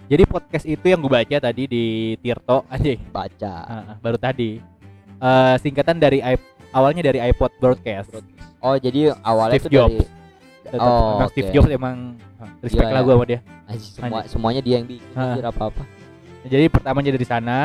[0.07, 1.85] Jadi podcast itu yang gue baca tadi di
[2.17, 2.99] Tirto anjing.
[3.09, 3.55] Baca.
[3.63, 4.59] Ah, baru tadi.
[5.17, 8.11] Eh singkatan dari i- awalnya dari iPod broadcast.
[8.59, 9.99] Oh jadi awalnya Steve tuh dari
[10.67, 11.55] Tetap, Oh, Steve oke.
[11.55, 11.95] Jobs emang
[12.37, 13.07] ah, respect Gila lah ya.
[13.07, 13.39] gue sama dia.
[13.67, 15.83] Anjing, semua semuanya dia yang bikin anjir apa-apa.
[16.47, 17.57] Jadi pertamanya dari sana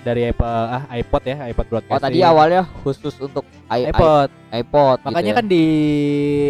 [0.00, 1.92] dari iPod ah iPod ya iPod broadcast.
[1.92, 4.28] Oh tadi awalnya khusus untuk i- i- iPod.
[4.50, 5.36] iPod Makanya gitu ya.
[5.36, 5.64] kan di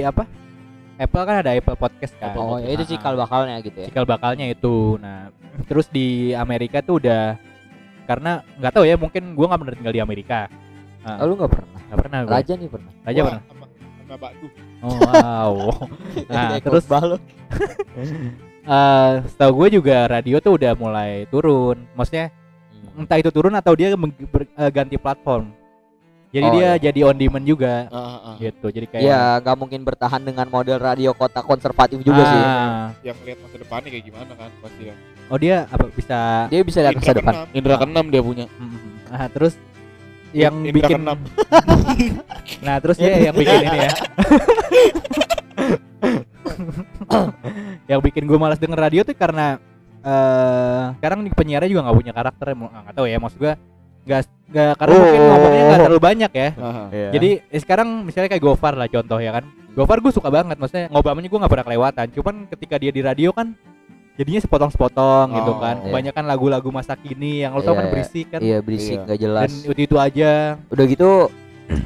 [0.07, 0.25] apa?
[1.01, 2.37] Apple kan ada Apple Podcast kan.
[2.37, 3.87] Oh ya itu Ah, cikal bakalnya gitu ya.
[3.89, 5.01] cikal bakalnya itu.
[5.01, 5.33] Nah,
[5.65, 7.41] terus di Amerika tuh udah
[8.05, 10.41] karena nggak tahu ya mungkin gua nggak pernah tinggal di Amerika.
[11.01, 11.81] Oh, lu nggak pernah.
[11.89, 12.33] Nggak pernah gua.
[12.37, 12.93] Raja nih pernah.
[13.03, 13.43] Raja Wah, pernah.
[13.49, 14.29] Sama, sama.
[14.81, 15.55] Oh, wow.
[16.37, 16.85] nah, terus
[18.65, 21.81] eh setahu gue juga radio tuh udah mulai turun.
[21.97, 22.33] Maksudnya
[22.97, 25.53] entah itu turun atau dia eh, ganti platform.
[26.31, 26.73] Jadi Oh, dia iya.
[26.79, 28.35] jadi on demand juga ah, ah.
[28.39, 28.71] gitu.
[28.71, 32.39] Jadi kayak Ya nggak mungkin bertahan dengan model radio kota konservatif juga sih.
[32.39, 34.97] Ah, Yang lihat masa depannya kayak gimana kan pasti kan.
[35.27, 37.35] Oh dia apa bisa Dia bisa lihat masa depan.
[37.51, 38.47] Indra keenam dia punya.
[38.47, 39.59] Mm, ah, terus
[40.31, 41.19] yang Indra bikin keenam.
[42.67, 43.91] nah terus dia yang bikin ini ya
[47.91, 49.59] yang bikin gue malas denger radio tuh karena
[50.01, 53.53] eh sekarang nih penyiarnya juga nggak punya karakter emang- nggak tahu ya maksud gue
[54.01, 55.29] nggak nggak karena mungkin Oh.
[55.31, 56.83] ngomongnya nggak terlalu banyak ya Aha.
[57.13, 60.89] jadi eh, sekarang misalnya kayak Gofar lah contoh ya kan Gofar gue suka banget maksudnya
[60.89, 63.53] ngobrolnya gue nggak pernah kelewatan cuman ketika dia di radio kan
[64.17, 65.85] jadinya sepotong-sepotong gitu Oh, kan iya.
[65.87, 67.93] kebanyakan lagu-lagu masa kini yang lo tau Iya, kan iya.
[67.93, 69.05] berisik kan Iya berisik Iya.
[69.05, 69.43] nggak jelas.
[69.43, 70.31] dan itu itu aja
[70.69, 71.11] Udah gitu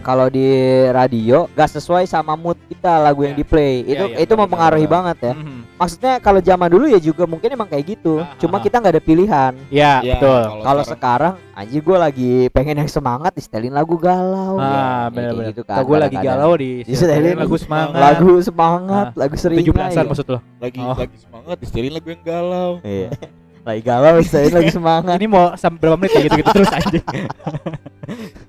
[0.01, 0.47] kalau di
[0.89, 3.41] radio gak sesuai sama mood kita lagu yang Iya.
[3.41, 3.75] di play.
[3.81, 5.35] Iya, Itu iya, itu mempengaruhi banget ya.
[5.35, 5.59] Mhm.
[5.75, 8.21] Maksudnya kalau zaman dulu ya juga mungkin emang kayak gitu.
[8.21, 9.53] Ah, Cuma ah, kita nggak ada pilihan.
[9.69, 14.57] ya Ya, betul Kalau sekarang anjir gue lagi pengen yang semangat distelin lagu galau.
[14.57, 19.19] ah Ya, benar-benar gitu kan, gue lagi galau di Disetelin lagu semangat Lagu semangat, Ah,
[19.19, 19.67] lagu seringai.
[19.67, 20.95] 17-an maksud lo lagi Oh.
[20.95, 22.71] lagi semangat disetirin lagu yang galau.
[22.81, 23.11] Iya.
[23.65, 25.17] lagi galau distelin lagu semangat.
[25.17, 27.01] ini mau sampai berapa menit kayak gitu-gitu terus aja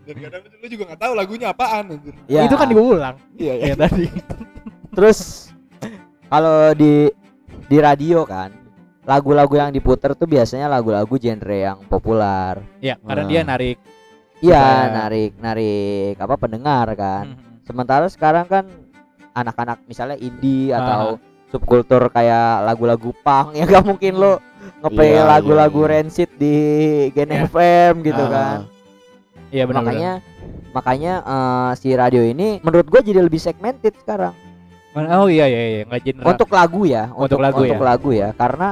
[0.05, 2.13] Dan kadang lu juga nggak tahu lagunya apaan anjir.
[2.27, 2.43] Ya.
[2.43, 3.65] itu kan diulang Iya, iya.
[3.71, 4.05] ya tadi
[4.91, 5.49] Terus
[6.25, 7.09] kalau di
[7.65, 8.51] di radio kan
[9.01, 12.57] lagu-lagu yang diputer tuh biasanya lagu-lagu genre yang populer.
[12.79, 13.77] ya karena dia narik
[14.35, 14.91] Iya, Iya.
[14.93, 17.25] narik narik apa pendengar kan.
[17.31, 17.63] Mhm.
[17.63, 18.65] Sementara sekarang kan
[19.31, 20.79] anak-anak misalnya indie Ah.
[20.81, 21.03] atau
[21.47, 24.43] subkultur kayak lagu-lagu punk ya gak mungkin lo
[24.79, 25.93] ngeplay Iya, lagu-lagu iya, iya.
[25.97, 26.55] rancid di
[27.11, 27.45] Gen Iya.
[27.47, 28.29] FM gitu Ah.
[28.29, 28.57] kan.
[29.47, 30.11] iya benar makanya
[30.71, 34.35] makanya eh, si radio ini menurut gue jadi lebih segmented sekarang.
[34.95, 37.85] oh iya iya iya nggak genre untuk lagu ya Untuk lagu untuk ya?
[37.85, 38.69] lagu ya karena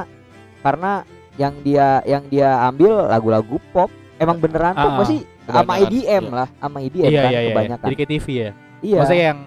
[0.60, 0.92] karena
[1.34, 6.32] yang dia yang dia ambil lagu-lagu pop emang beneran pop Ah, pasti sama EDM iya.
[6.34, 9.38] lah sama EDM iya kan iya iya kebanyakan jadi kayak TV ya iya maksudnya yang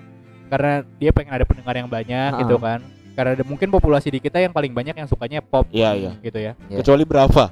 [0.48, 2.40] karena dia pengen ada pendengar yang banyak Ah.
[2.40, 2.80] gitu kan
[3.18, 6.12] karena ada mungkin populasi di kita yang paling banyak yang sukanya pop Iya, iya.
[6.22, 6.86] gitu ya Iya.
[6.86, 7.50] Kecuali berapa?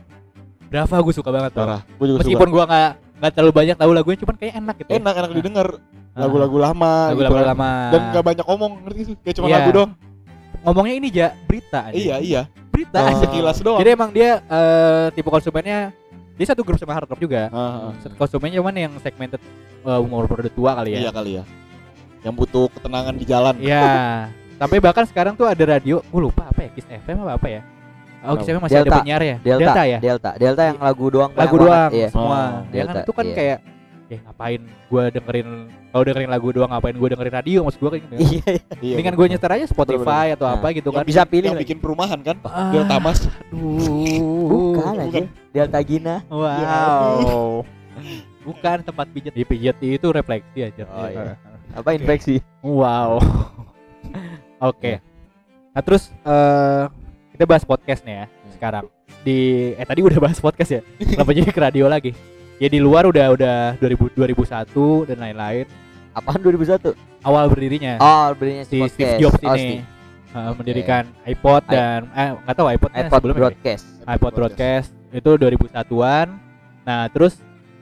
[0.69, 1.81] Brava gue suka banget Parah.
[1.97, 4.97] Gue juga meskipun gua nggak nggak terlalu banyak tahu lagunya cuman kayak enak gitu ya.
[5.01, 5.67] Enak enak didengar.
[6.13, 6.19] Ah.
[6.29, 7.49] Lagu-lagu lama lagu-lagu gitu.
[7.49, 9.15] lama Dan nggak banyak omong, ngerti sih?
[9.25, 9.57] Kayak cuma Iya.
[9.57, 9.91] lagu doang.
[10.65, 11.97] ngomongnya ini ja berita aja.
[11.97, 12.41] Iya, iya.
[12.73, 13.15] berita aja.
[13.25, 13.79] Sekilas doang.
[13.81, 15.93] jadi emang dia eh, tipe konsumennya
[16.35, 18.11] dia satu grup sama hard rock juga Ah, ah.
[18.19, 19.41] konsumennya cuman yang segmented
[19.85, 21.43] eh, umur tua kali Iya ya kali ya.
[22.25, 23.55] Yang butuh ketenangan di jalan.
[23.61, 23.85] Iya.
[24.55, 27.61] Sampai bahkan sekarang tuh ada radio, gue lupa apa ya, Kiss FM apa apa ya?
[28.25, 28.97] Oh, Kiss FM masih ada Delta.
[29.03, 29.35] penyiar ya?
[29.37, 29.97] Delta, ya?
[30.01, 32.07] Delta Delta yang lagu doang Lagu banyak doang iya.
[32.09, 32.39] semua.
[32.39, 32.39] Oh,
[32.71, 33.35] ya kan Delta, itu kan iya.
[33.35, 33.59] kayak
[34.05, 35.49] eh ngapain gue dengerin
[35.89, 38.15] kalau dengerin lagu doang ngapain gue dengerin radio maksud gue kayak gitu.
[38.21, 38.61] iya iya.
[38.77, 38.95] Iya.
[39.01, 41.01] Mendingan gue nyetar aja Spotify atau Nah, apa gitu kan.
[41.03, 42.37] bisa pilih yang bikin perumahan kan?
[42.45, 43.25] Ah, Delta Mas.
[43.25, 44.77] Aduh.
[44.77, 45.25] bukan aja bukan.
[45.51, 47.65] Delta Gina Wow.
[48.45, 49.33] Bukan tempat pijat.
[49.33, 50.85] Di pijat itu refleksi aja.
[50.85, 51.33] Oh, iya.
[51.73, 53.17] apa infeksi Wow.
[54.57, 54.99] Oke.
[55.71, 56.83] Nah terus eh
[57.31, 58.85] kita bahas podcast nih ya sekarang.
[59.21, 59.39] Di
[59.75, 60.81] eh tadi udah bahas podcast ya.
[61.11, 62.15] Kenapa jadi ke radio lagi?
[62.55, 65.67] Ya di luar udah udah 2000 2001 dan lain-lain.
[66.15, 66.95] apaan 2001
[67.27, 69.19] Awal berdirinya oh belinya si si Steve.
[69.19, 69.83] Jobs oh, ini Steve.
[70.31, 76.27] eh, mendirikan iPod I- dan eh nggak tahu iPod iPod broadcast iPod broadcast itu 2001-an.
[76.83, 77.35] Nah, terus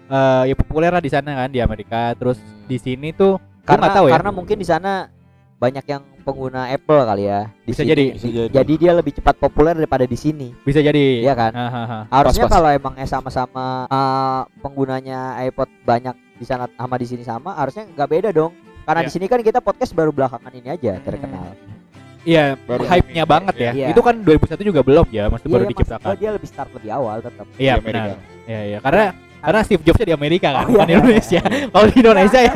[0.08, 2.18] eh ya populer lah di sana kan di Amerika.
[2.18, 2.66] Terus Hmm.
[2.66, 4.18] di sini tuh karena tahu ya.
[4.18, 5.14] karena mungkin di sana
[5.62, 7.90] banyak yang pengguna Apple kali ya di Bisa sini.
[7.90, 8.06] jadi.
[8.12, 8.50] Bisa jadi.
[8.50, 11.22] jadi dia lebih cepat populer daripada di sini bisa jadi.
[11.22, 11.52] Iya kan
[12.10, 17.54] harusnya kalau emang eh sama-sama eh, penggunanya iPod banyak di sana sama di sini sama
[17.54, 18.52] harusnya nggak beda dong
[18.84, 19.08] karena Iya.
[19.08, 21.54] di sini kan kita podcast baru belakangan ini aja terkenal
[22.24, 23.72] Iya, Baru hype-nya banget ya.
[23.76, 23.88] Iya.
[23.92, 26.16] Itu kan 2001 juga belum ya, maksudnya Iya, baru maksud diciptakan.
[26.16, 28.16] dia lebih start lebih awal tetap Iya, benar.
[28.48, 28.78] Iya, iya.
[28.80, 29.06] Karena
[29.44, 30.98] karena Steve Jobsnya di Amerika kan, Oh, bukan di iya.
[30.98, 31.42] Indonesia.
[31.74, 32.54] Kalau di Indonesia ya.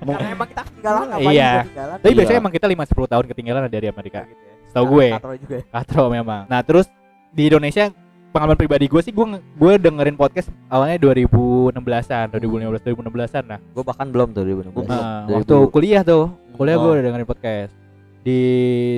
[0.00, 1.50] karena emang kita ketinggalan apa Iya.
[1.60, 2.16] ketinggalan Tapi Iya.
[2.16, 4.20] biasanya emang kita 5 10 tahun ketinggalan dari Amerika.
[4.24, 4.54] Gitu ya.
[4.66, 5.06] Setahu gue.
[5.12, 5.64] Katro juga ya.
[5.68, 6.42] Katro memang.
[6.46, 6.86] Nah, terus
[7.30, 7.84] di Indonesia
[8.30, 13.58] pengalaman pribadi gue sih gue gue dengerin podcast awalnya 2016-an, 2015 2016-an nah.
[13.70, 15.34] Gua bahkan belum tuh 2016 Nah, 2000.
[15.36, 16.24] waktu kuliah tuh.
[16.54, 16.94] Kuliah gue Oh.
[16.94, 17.72] udah dengerin podcast
[18.20, 18.38] di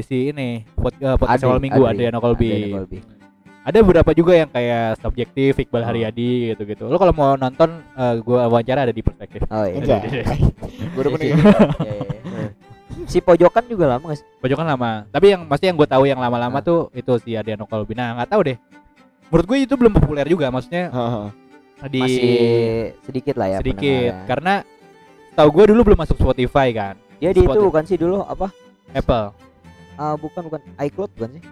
[0.02, 2.04] si ini pod, eh, podcast awal minggu Adri.
[2.04, 2.48] Adriano Kolbi.
[2.50, 2.98] Adriano Kolbi.
[3.62, 5.86] Ada beberapa juga yang kayak subjektif Iqbal Oh.
[5.86, 6.84] Haryadi gitu-gitu.
[6.84, 9.46] Lo kalau mau nonton eh, gua wawancara ada di perspektif.
[9.46, 9.78] oh iya.
[10.02, 10.24] Iya,
[10.90, 11.30] Gue udah Iya, nih.
[11.30, 11.36] iya,
[11.86, 12.48] iya, iya.
[13.04, 15.06] si pojokan juga lama gak sih Pojokan lama.
[15.08, 16.60] Tapi yang pasti yang gue tahu yang lama-lama Ah.
[16.60, 17.94] tuh itu si Adriano Kolbi.
[17.94, 18.56] Nah, nggak tahu deh.
[19.26, 21.22] Menurut gue itu belum populer juga maksudnya Haha.
[21.84, 22.34] di masih
[23.00, 24.62] sedikit lah ya sedikit karena
[25.32, 26.94] tahu gue dulu belum masuk Spotify kan.
[27.16, 27.64] dia di itu Spotify.
[27.64, 28.50] bukan sih dulu apa
[28.92, 29.30] Apple
[29.94, 31.42] Ah, bukan bukan iCloud bukan sih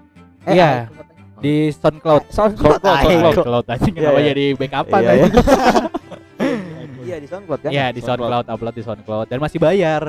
[0.47, 0.87] Iya.
[0.87, 1.07] iCloud.
[1.41, 2.23] Di SoundCloud.
[2.23, 3.35] Eh, SoundCloud SoundCloud, iCloud.
[3.35, 4.29] SoundCloud anjing Iya, kenapa iya.
[4.29, 5.21] jadi backupan Iya, aja?
[5.21, 5.31] iya.
[7.07, 10.03] iya di SoundCloud kan Iya, di SoundCloud, upload di SoundCloud dan masih bayar.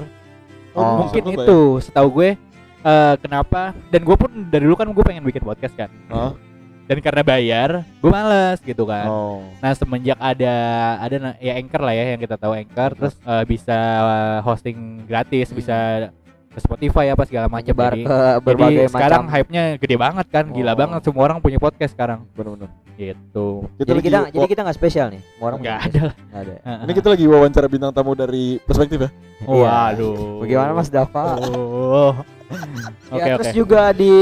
[0.71, 2.29] Oh, mungkin SoundCloud itu setahu gue
[2.81, 6.31] eh, kenapa dan gue pun dari dulu kan gue pengen bikin podcast kan Hah?
[6.87, 9.43] dan karena bayar gue males gitu kan Oh.
[9.59, 10.53] nah semenjak ada
[10.97, 13.77] ada ya anchor lah ya yang kita tahu anchor terus eh, bisa
[14.41, 15.57] hosting gratis Hmm.
[15.59, 15.77] bisa
[16.51, 17.71] ke Spotify apa segala macam.
[17.71, 20.77] Menyebar jadi, ke jadi berbagai sekarang macam hype-nya gede banget kan gila Oh.
[20.77, 22.27] banget semua orang punya podcast sekarang.
[22.35, 22.69] Benar-benar.
[22.99, 23.65] gitu.
[23.81, 25.21] Jadi lagi kita jadi kita nggak spesial nih.
[25.25, 26.03] Semua orang nggak ada.
[26.13, 26.53] Nggak ada.
[26.85, 29.09] Ini kita lagi wawancara bintang tamu dari perspektif ya.
[29.41, 29.57] Iya.
[29.65, 31.23] waduh bagaimana Mas Dava?
[31.41, 32.13] Oh.
[33.17, 33.29] ya Oke.
[33.41, 34.13] terus juga di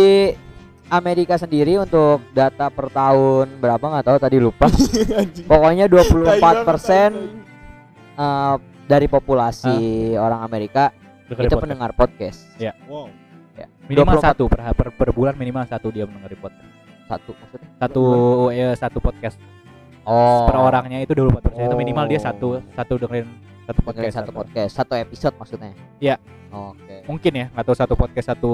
[0.87, 3.83] Amerika sendiri untuk data per tahun berapa?
[3.83, 4.71] Nggak tahu tadi lupa.
[5.51, 7.09] Pokoknya 24 Tai persen
[8.15, 9.77] banget, dari populasi
[10.15, 10.89] orang Amerika
[11.29, 11.63] Dengerin itu podcast.
[11.63, 12.39] pendengar podcast.
[12.57, 12.73] Tai.
[12.89, 13.07] Wow.
[13.91, 14.27] minimal 24.
[14.31, 16.69] satu per, per, per bulan minimal satu dia mendengar podcast.
[17.05, 17.69] Satu maksudnya?
[17.77, 18.03] Satu
[18.49, 19.37] ya satu podcast.
[20.09, 20.49] Oh.
[20.49, 21.65] Per orangnya itu 24 persen.
[21.69, 22.25] Itu minimal dia Oh.
[22.25, 23.27] satu satu dengerin
[23.69, 25.71] satu dengerin podcast satu podcast satu episode maksudnya?
[26.01, 26.15] Iya.
[26.49, 26.95] oke.
[27.05, 28.53] Mungkin ya tahu satu podcast satu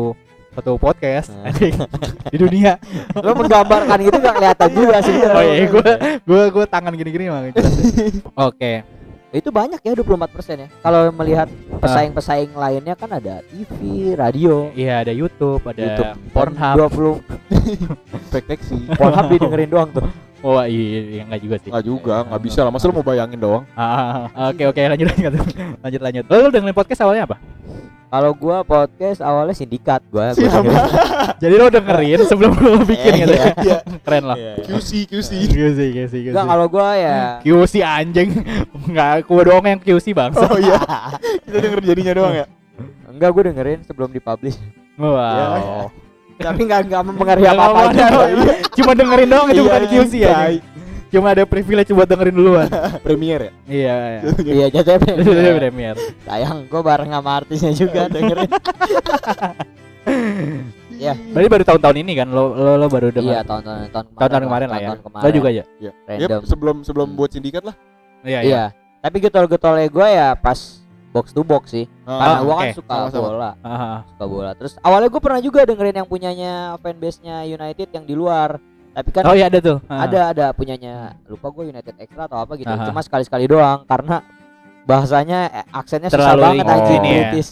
[0.55, 1.31] satu podcast.
[1.35, 1.51] Nah.
[1.51, 1.75] anjing,
[2.33, 2.79] di dunia.
[3.15, 5.15] Lo menggambarkan gitu nggak kelihatan juga sih.
[5.21, 5.89] Oh iya gue
[6.27, 7.39] gue gue tangan gini gini mah
[8.51, 8.94] oke
[9.31, 11.49] itu banyak ya 24 persen ya kalau melihat
[11.81, 18.77] pesaing-pesaing lainnya kan ada TV radio iya ada YouTube ada YouTube Pornhub 20 Deteksi.
[18.95, 20.07] Pornhub didengerin doang tuh
[20.45, 22.71] oh iya iya enggak juga sih Enggak juga, enggak bisa lah.
[22.71, 23.63] Masa lu mau bayangin doang?
[23.73, 25.31] Ah, ah, oke oke lanjut lanjut
[25.81, 27.37] lanjut lanjut lo, lo dengerin podcast awalnya apa
[28.15, 30.87] kalau gua podcast awalnya sindikat gua, gua
[31.43, 33.51] jadi lo dengerin sebelum lo bikin gitu ya?
[33.59, 33.77] Iya.
[34.07, 34.37] keren lah.
[34.63, 35.29] QC, QC.
[35.51, 38.29] QC QC QC Enggak kalau gua ya QC anjing.
[38.87, 40.31] Nggak gua doang yang QC bang.
[40.31, 40.79] Oh iya.
[41.43, 42.45] Kita denger jadinya doang ya.
[43.11, 44.55] enggak gua dengerin sebelum dipublish.
[44.95, 45.91] Wow.
[46.39, 47.81] Tapi enggak enggak mempengaruhi apa-apa
[48.79, 50.35] cuma dengerin doang itu Iya, bukan QC ya.
[51.15, 52.67] Cuma ada privilege buat dengerin duluan
[53.05, 53.51] Premier ya.
[53.65, 54.21] iya iya
[54.69, 55.53] Iya jatuhnya premier.
[55.57, 58.51] premier Sayang gua bareng sama artisnya juga dengerin.
[60.95, 64.15] ya, berarti baru tahun-tahun ini kan lo lo, lo baru iya dengar tahun-tahun tahun kemarin.
[64.15, 65.23] tahun-tahun kemarin lah ya tahun kemarin.
[65.23, 65.91] lo juga ya Iya.
[66.05, 66.41] Ya, Random.
[66.45, 67.75] sebelum sebelum buat sindikat lah.
[68.21, 68.63] iya Iya.
[68.99, 71.85] Tapi getol-getolnya gua ya pas box to box sih.
[72.03, 72.75] Karena Ah, gua kan oke.
[72.75, 73.23] suka Sama-sama.
[73.23, 74.51] bola, Ah, suka bola.
[74.53, 78.57] Terus awalnya gua pernah juga dengerin yang punyanya fanbase-nya United yang di luar.
[78.95, 80.93] Tapi kan oh iya ada tuh ada ada punyanya
[81.25, 82.87] lupa gue United Extra atau apa gitu Aha.
[82.87, 84.23] cuma sekali sekali doang karena
[84.83, 87.11] bahasanya eh, aksennya susah Terlalu banget ini anjing ya.
[87.27, 87.49] British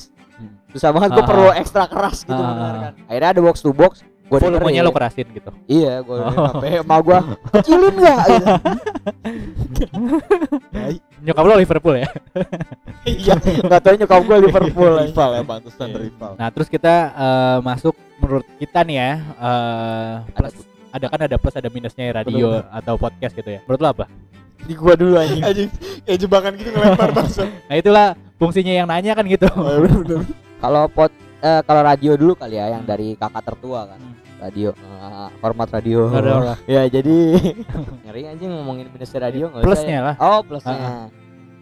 [0.71, 2.47] susah banget gue perlu ekstra keras gitu Aha.
[2.47, 6.32] mendengarkan akhirnya ada box to box gue volumenya lo kerasin gitu iya gue Oh.
[6.49, 7.19] sampai mau gue
[7.51, 8.47] kecilin nggak gitu.
[11.21, 12.08] nyokap lo Liverpool ya
[13.06, 15.99] iya nggak tahu nyokap gue Liverpool rival ya, pantesan Iya.
[15.99, 16.32] rival.
[16.36, 20.56] nah terus kita eh, masuk menurut kita nih ya eh, plus
[20.93, 23.60] ada kan ada plus ada minusnya ya radio atau podcast gitu ya.
[23.65, 24.06] Menurut lo apa?
[24.63, 25.41] Di gua dulu anjing.
[25.49, 25.69] Anjing,
[26.06, 27.43] kayak jebakan gitu ngelempar bangsa.
[27.67, 29.49] nah itulah fungsinya yang nanya kan gitu.
[29.58, 30.21] Oh, bener-bener.
[30.62, 33.99] kalau pot eh, kalau radio dulu kali ya yang dari kakak tertua kan.
[33.99, 34.15] Hmm.
[34.43, 35.99] radio eh, format radio.
[36.69, 37.15] Ya jadi
[38.06, 40.08] ngeri aja ngomongin minusnya radio nggak usah plusnya ya.
[40.08, 40.15] lah.
[40.21, 41.10] Oh plusnya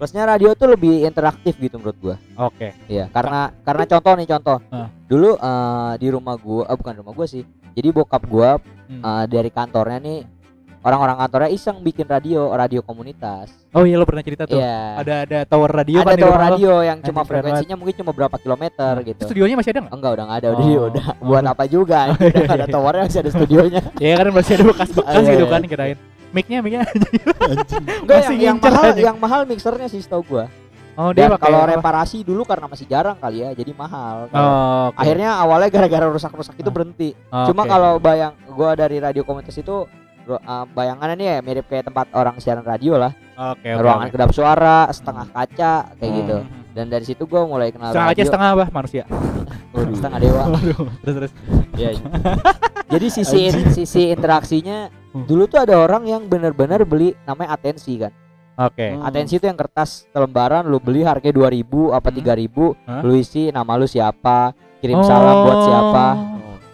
[0.02, 2.16] plusnya radio tuh lebih interaktif gitu menurut gua.
[2.42, 2.74] Oke.
[2.90, 4.58] Iya karena karena contoh nih contoh.
[4.68, 4.90] Ah.
[5.06, 7.46] dulu eh, di rumah gua ah, bukan rumah gua sih.
[7.72, 8.58] Jadi bokap gua
[8.90, 9.00] Hmm.
[9.00, 10.20] eh, dari kantornya nih
[10.82, 13.54] orang-orang kantornya iseng bikin radio radio komunitas.
[13.72, 14.58] Oh iya lo pernah cerita tuh.
[14.58, 14.98] Iya.
[14.98, 16.46] Ada ada tower radio ada kan tuh rumah lo?
[16.50, 19.24] radio yang cuma frekuensinya mungkin cuma berapa kilometer Itu gitu.
[19.30, 19.94] Studionya masih ada nggak?
[19.94, 20.48] Enggak udah nggak ada.
[20.50, 20.90] Udah Oh.
[20.90, 21.06] udah.
[21.22, 23.82] Buat apa juga udah nggak ada towernya masih ada studionya.
[24.02, 25.54] Ya kan masih ada bekas-bekas Iya, gitu iya.
[25.54, 25.98] kan kirain
[26.32, 26.82] mic-nya mic-nya
[28.02, 29.02] enggak Masih yang, yang mahal aja.
[29.02, 30.46] yang mahal mixernya sih setahu gua
[30.94, 31.72] oh dia dan pakai kalau apa?
[31.76, 34.98] reparasi dulu karena masih jarang kali ya jadi mahal oh, oke.
[34.98, 36.74] akhirnya awalnya gara-gara rusak-rusak itu Ah.
[36.74, 37.48] berhenti Oke.
[37.48, 39.88] cuma kalau bayang gua dari radio komunitas itu
[40.28, 44.14] uh, bayangannya nih ya mirip kayak tempat orang siaran radio lah oke oke ruangan oke.
[44.14, 46.20] kedap suara setengah kaca kayak Hmm.
[46.20, 46.38] gitu
[46.72, 49.04] dan dari situ gua mulai kenal setengah aja radio setengah apa manusia
[49.98, 50.44] setengah dewa
[51.02, 51.32] terus terus
[51.76, 51.90] iya.
[52.88, 53.42] jadi sisi
[53.74, 55.26] sisi interaksinya Hmm.
[55.26, 58.12] dulu tuh ada orang yang benar-benar beli namanya atensi kan
[58.58, 59.04] oke Hmm.
[59.04, 62.18] atensi itu yang kertas selembaran lu beli harganya 2000 apa Hmm.
[62.18, 63.02] 3000 Hah?
[63.04, 66.06] lu isi nama lu siapa kirim salam buat siapa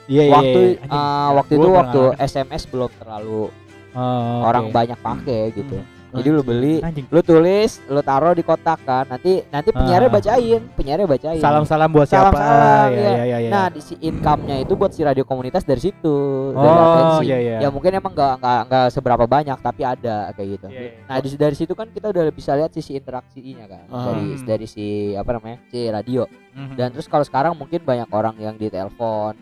[0.05, 0.93] iya iya waktu iya, anjing.
[0.93, 2.01] uh, waktu itu waktu.
[2.17, 3.43] SMS belum terlalu
[3.91, 4.73] Oh, orang oke.
[4.77, 5.73] banyak pakai gitu.
[5.75, 5.96] Hmm.
[6.09, 9.03] Jadi lu beli, anjing lu tulis, lu taruh di kotak kan.
[9.05, 10.13] Nanti nanti penyiarnya Ah.
[10.13, 11.37] bacain, penyiarnya bacain.
[11.37, 13.11] salam-salam buat siapa Salam-salam, ya iya.
[13.11, 13.49] ya ya, ya.
[13.49, 16.15] Nah, di si income-nya itu buat si radio komunitas dari situ,
[16.51, 17.23] dari oh atensi.
[17.25, 20.67] iya iya Ya mungkin emang nggak nggak nggak seberapa banyak tapi ada kayak gitu.
[20.67, 20.91] Iya, iya.
[21.03, 23.83] Nah, di, dari situ kan kita udah bisa lihat sisi interaksinya kan.
[23.87, 24.03] Ah.
[24.07, 24.45] Dari Hmm.
[24.45, 25.57] dari si apa namanya?
[25.67, 26.23] si radio.
[26.53, 26.73] Mhm.
[26.73, 29.35] Dan terus kalau sekarang mungkin banyak orang yang ditelepon.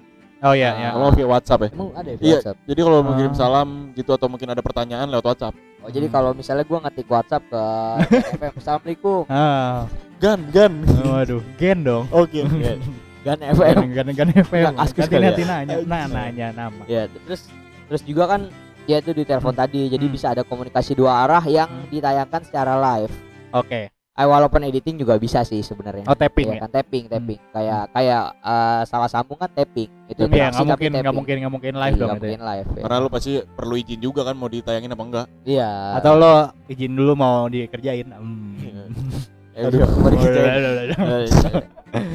[0.45, 0.73] Oh iya Ah.
[0.75, 1.69] iya Kalau via WhatsApp ya.
[1.73, 2.35] Emang ada ya di Iya.
[2.37, 2.57] WhatsApp?
[2.63, 3.37] Jadi kalau mau kirim Ah.
[3.37, 5.55] salam gitu atau mungkin ada pertanyaan lewat WhatsApp.
[5.81, 6.13] Oh, jadi Hmm.
[6.13, 7.63] kalau misalnya gua ngetik WhatsApp ke
[8.37, 10.73] FM, Assalamualaikum, ah Gan, gan.
[11.03, 12.45] waduh gen dong Oke.
[13.25, 13.75] Gan FM.
[13.89, 15.17] gan gan gan FM Askus ya?
[15.17, 17.49] nanti nanya nah nanya nama ya terus
[17.85, 18.41] terus juga kan
[18.85, 19.89] Ya itu di telepon tadi.
[19.89, 20.13] Jadi Hmm.
[20.13, 21.89] bisa ada komunikasi dua arah yang Hmm.
[21.89, 23.09] ditayangkan secara live.
[23.49, 23.89] Oke.
[24.15, 26.07] Eh, walaupun editing juga bisa sih sebenarnya.
[26.07, 26.61] Oh tapping Iya ya.
[26.63, 27.39] kan tapping, tapping.
[27.51, 29.91] Kayak kayak eh, salah sambung kan tapping.
[30.07, 32.15] Itu Iya interaksi nggak mungkin nggak mungkin nggak mungkin live Iya, dong itu.
[32.15, 32.15] ya.
[32.31, 32.67] mungkin live.
[32.71, 32.81] ya.
[32.87, 35.25] Karena lu pasti perlu izin juga kan mau ditayangin apa enggak.
[35.43, 35.69] Iya.
[35.99, 36.33] Atau lo
[36.65, 38.07] izin dulu mau dikerjain.
[38.07, 38.87] Hmm.
[39.51, 40.47] Eh, mau dikerjain.
[40.47, 41.63] Udah, udah, udah, udah.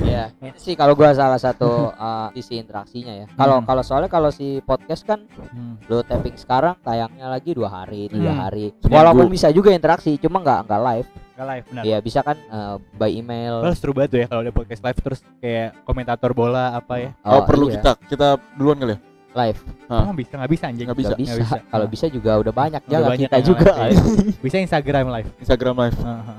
[0.05, 3.65] ya itu sih kalau gua salah satu uh, sisi interaksinya ya kalau Hmm.
[3.65, 5.81] kalau soalnya kalau si podcast kan Hmm.
[5.89, 8.41] lo tapping sekarang tayangnya lagi dua hari tiga Hmm.
[8.43, 11.09] hari walaupun bisa juga interaksi cuma nggak nggak live
[11.41, 11.83] Nggak live benar.
[11.89, 14.99] ya bisa kan uh, by email Lo seru banget tuh ya kalau ada podcast live
[15.01, 17.11] terus kayak komentator bola apa ya.
[17.25, 18.29] Oh, perlu iya, kita kita
[18.61, 19.01] duluan kali ya?
[19.31, 20.05] live Hah?
[20.05, 20.87] Oh, bisa nggak bisa anjing?
[20.91, 21.15] Nggak bisa.
[21.17, 21.57] Bisa, bisa.
[21.71, 24.03] kalau bisa juga udah banyak Udah ya nggak banyak kita juga live, iya.
[24.45, 25.29] Bisa Instagram live.
[25.41, 25.97] Instagram live.
[25.97, 26.39] Heeh.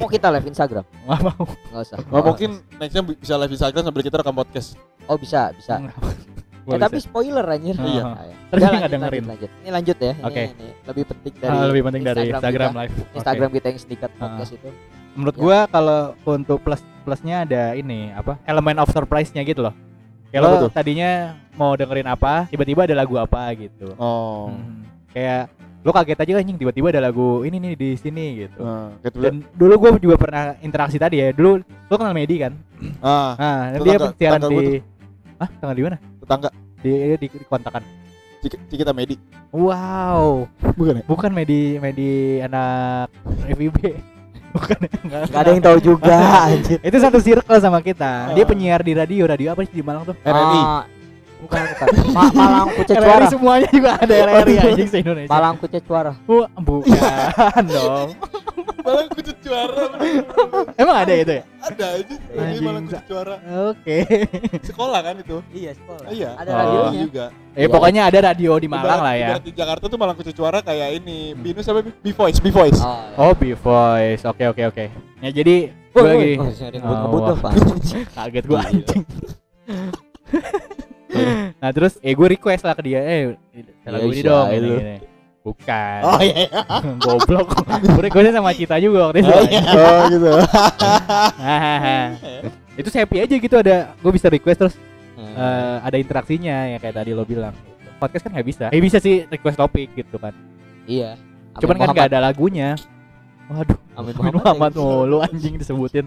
[0.00, 1.44] mau kita live Instagram Nggak mau.
[1.44, 2.50] nggak usah Oh, mungkin
[2.80, 4.68] nextnya bisa live Instagram sambil kita rekam podcast.
[5.04, 5.84] oh bisa bisa
[6.70, 8.02] Eh, tapi spoiler anjir Iya.
[8.04, 8.34] Ah, ya.
[8.46, 9.24] Terus nggak dengerin.
[9.24, 9.50] lanjut, lanjut.
[9.56, 10.42] ini lanjut ya ini, Oke.
[10.48, 12.80] ini lebih penting dari Ah, lebih penting dari Instagram kita.
[12.80, 12.94] live.
[13.12, 14.18] Instagram kita yang sedikit Ah.
[14.20, 14.70] podcast itu
[15.10, 15.42] Menurut Ya.
[15.42, 18.38] gua kalau untuk plus plusnya ada ini apa?
[18.44, 19.74] Elemen of surprise-nya gitu loh.
[20.30, 20.70] Tuh?
[20.70, 21.10] tadinya
[21.52, 23.90] mau dengerin apa, tiba-tiba ada lagu apa gitu.
[23.96, 24.54] Oh.
[24.54, 24.86] Hmm.
[25.10, 28.62] Kayak lo kaget aja anjing tiba-tiba ada lagu ini nih di sini gitu.
[28.62, 31.34] Nah, gitu Dan dulu gue juga pernah interaksi tadi ya.
[31.34, 32.52] Dulu lo kenal Medi kan?
[33.02, 34.78] ah, Nah, dia siaran di
[35.34, 35.96] Ah, tanggal di mana?
[36.20, 36.48] tetangga
[36.80, 37.82] Di di, di kontakan.
[38.40, 39.20] Cik- Cikita Medi.
[39.52, 40.48] Wow.
[40.72, 41.04] Bukan ya?
[41.04, 43.12] Bukan Medi Medi anak
[43.46, 43.76] FIB.
[44.56, 44.76] Bukan.
[45.06, 45.20] Enggak.
[45.30, 46.16] Gak ada yang tahu juga
[46.50, 48.32] anjir Itu satu circle sama kita.
[48.32, 49.28] Dia penyiar di radio.
[49.28, 50.16] Radio apa sih di Malang tuh?
[50.24, 50.60] RRI.
[50.64, 50.82] Ah,
[51.40, 55.30] bukan bukan Ma- Malang Kucet RRI Suara semuanya juga ada RRI anjing se Indonesia.
[55.30, 58.08] Malang Kucet Suara Bu- bukan dong.
[58.80, 59.92] Malang kucet juara.
[60.74, 61.44] Emang ada itu ya?
[61.60, 62.14] Ada aja.
[62.16, 63.36] Ini Anjing, Malang kucet juara.
[63.68, 63.96] Oke.
[64.62, 65.36] Sekolah kan itu?
[65.52, 66.30] iya sekolah Iya.
[66.34, 66.56] ada Oh.
[66.56, 67.26] radionya juga.
[67.52, 69.28] Eh pokoknya ada radio di Malang Ibarat- lah ya.
[69.38, 71.36] Di Jakarta tuh Malang kucet juara kayak ini.
[71.36, 71.84] Binus apa?
[71.84, 72.80] B Voice, B Voice.
[72.80, 73.20] oh, iya.
[73.20, 74.22] Oh, B Voice.
[74.24, 74.84] Oke oke oke.
[75.20, 76.30] Ya jadi gue lagi
[76.80, 77.36] Oh, Oh,
[78.16, 79.04] kaget gue anjing.
[81.62, 83.22] nah terus eh gue request lah ke dia eh
[83.84, 84.70] lagu Ya, ini dong ini,
[85.40, 86.00] bukan.
[86.04, 86.46] Oh iya.
[87.04, 87.48] goblok.
[87.64, 89.32] Gue requestnya sama Cita juga waktu itu.
[89.32, 89.62] Oh, iya.
[89.80, 90.30] oh gitu.
[91.40, 91.98] Hahaha.
[92.76, 94.76] itu happy aja gitu ada gue bisa request terus
[95.20, 95.36] Hmm.
[95.36, 97.52] eh, ada interaksinya ya kayak tadi lo bilang.
[98.00, 98.64] Podcast kan nggak bisa.
[98.72, 100.32] Eh bisa sih request topik gitu kan.
[100.88, 101.20] Iya.
[101.52, 102.72] Amin cuman kan nggak ada lagunya.
[103.52, 104.80] Waduh Amin Amin Muhammad, lagi.
[104.80, 106.06] mulu anjing disebutin.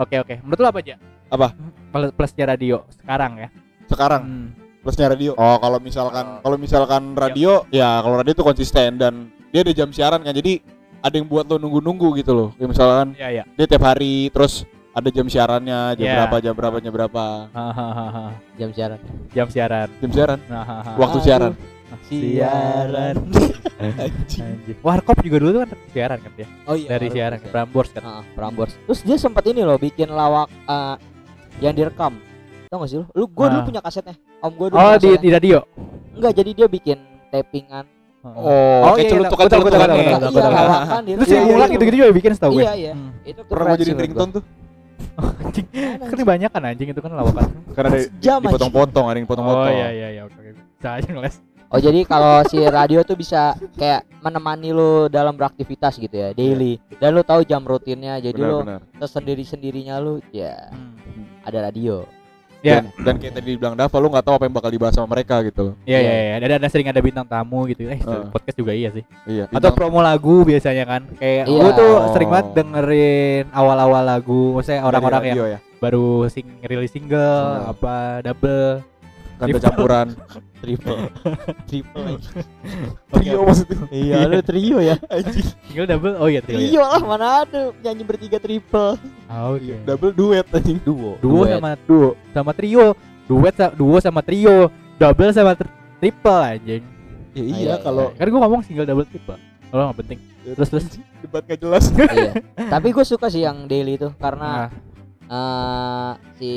[0.00, 0.34] Oke oke.
[0.40, 0.96] Menurut lo apa aja?
[1.28, 1.52] Apa?
[1.90, 3.48] plus plusnya radio sekarang ya
[3.86, 4.48] Sekarang Hmm.
[4.80, 5.32] plusnya radio.
[5.34, 9.88] Oh, kalau misalkan kalau misalkan radio ya kalau radio tuh konsisten dan dia ada jam
[9.88, 10.32] siaran kan.
[10.32, 10.60] Jadi
[11.00, 12.48] ada yang buat lo nunggu-nunggu gitu loh.
[12.54, 16.14] Kayak misalkan ya ya dia tiap hari terus ada jam siarannya jam Iya.
[16.22, 17.24] berapa jam berapa jam berapa
[18.54, 18.98] jam siaran
[19.32, 20.38] jam siaran jam siaran
[20.94, 21.52] waktu siaran
[22.04, 23.16] siaran.
[23.84, 24.78] Anjing.
[24.80, 28.24] Warkop juga dulu kan siaran kan dia oh iya dari siaran ke Prambors kan Heeh,
[28.32, 28.72] Prambors.
[28.86, 30.94] Terus dia sempat ini loh bikin lawak eh,
[31.58, 32.18] yang direkam.
[32.74, 33.06] Tau gak sih lu?
[33.14, 33.66] Lu gua dulu Ah.
[33.70, 34.18] punya kasetnya.
[34.42, 35.62] Om gua dulu oh di, di radio
[36.10, 36.98] Enggak, jadi dia bikin
[37.30, 37.86] tappingan.
[38.26, 39.58] oh, kayak iya, celutukan ya.
[39.62, 40.50] betul, Iya, betul, betul.
[40.50, 41.14] lawakan dia.
[41.14, 41.74] terus Iya, iya, mulat iya.
[41.76, 42.92] gitu-gitu juga bikin setahu gue Iya, iya.
[42.98, 43.10] Hmm.
[43.22, 44.42] Itu pernah mau sih jadi ringtone tuh
[45.14, 45.66] anjing
[46.02, 48.00] kan banyak kan anjing itu kan lawakan karena ada
[48.42, 50.38] dipotong-potong ada yang oh potong-potong iya iya iya oke
[50.82, 56.14] aja ngeles Oh jadi kalau si radio tuh bisa kayak menemani lu dalam beraktivitas gitu
[56.14, 60.70] ya daily dan lu tahu jam rutinnya jadi lu benar-benar sendiri sendirinya lu ya
[61.42, 62.06] ada radio
[62.64, 65.08] ya dan, dan kayak tadi dibilang Dava lu nggak tahu apa yang bakal dibahas sama
[65.12, 66.10] mereka gitu Iya Iya.
[66.10, 66.34] iya iya.
[66.40, 67.84] Ada ada sering ada bintang tamu gitu.
[67.84, 68.24] Eh Heeh.
[68.32, 69.04] podcast juga iya sih.
[69.26, 71.02] iya Atau bintang- promo lagu biasanya kan.
[71.14, 71.60] Kayak Iya.
[71.60, 72.10] gue tuh Oh.
[72.10, 74.56] sering banget dengerin awal-awal lagu.
[74.56, 77.20] Maksudnya orang-orang yang ya baru sing rilis single
[77.60, 77.70] Hmm.
[77.70, 78.80] apa double.
[79.34, 79.64] Ganda Triple.
[79.64, 80.06] campuran
[80.62, 80.98] triple
[81.64, 82.14] triple
[83.10, 84.96] trio maksudnya iya lu trio ya
[85.66, 86.14] Single double.
[86.16, 86.54] Oh iya trio.
[86.54, 86.60] ya.
[86.62, 88.94] trio lah mana ada nyanyi bertiga triple
[89.26, 89.74] Ah, Oke.
[89.82, 92.86] double duet anjing duo Duo sama duo sama trio.
[93.24, 94.68] Duet sa- duo sama trio.
[94.94, 96.82] Double sama tr- triple anjing.
[97.32, 99.34] ya, iya, iya kalau Kan gue ngomong single double triple.
[99.66, 100.18] Kalau nggak penting.
[100.46, 100.86] Terus terus.
[101.18, 102.36] debat gak jelas iya.
[102.74, 104.93] tapi gue suka sih yang daily itu karena Nah,
[105.34, 106.52] eh si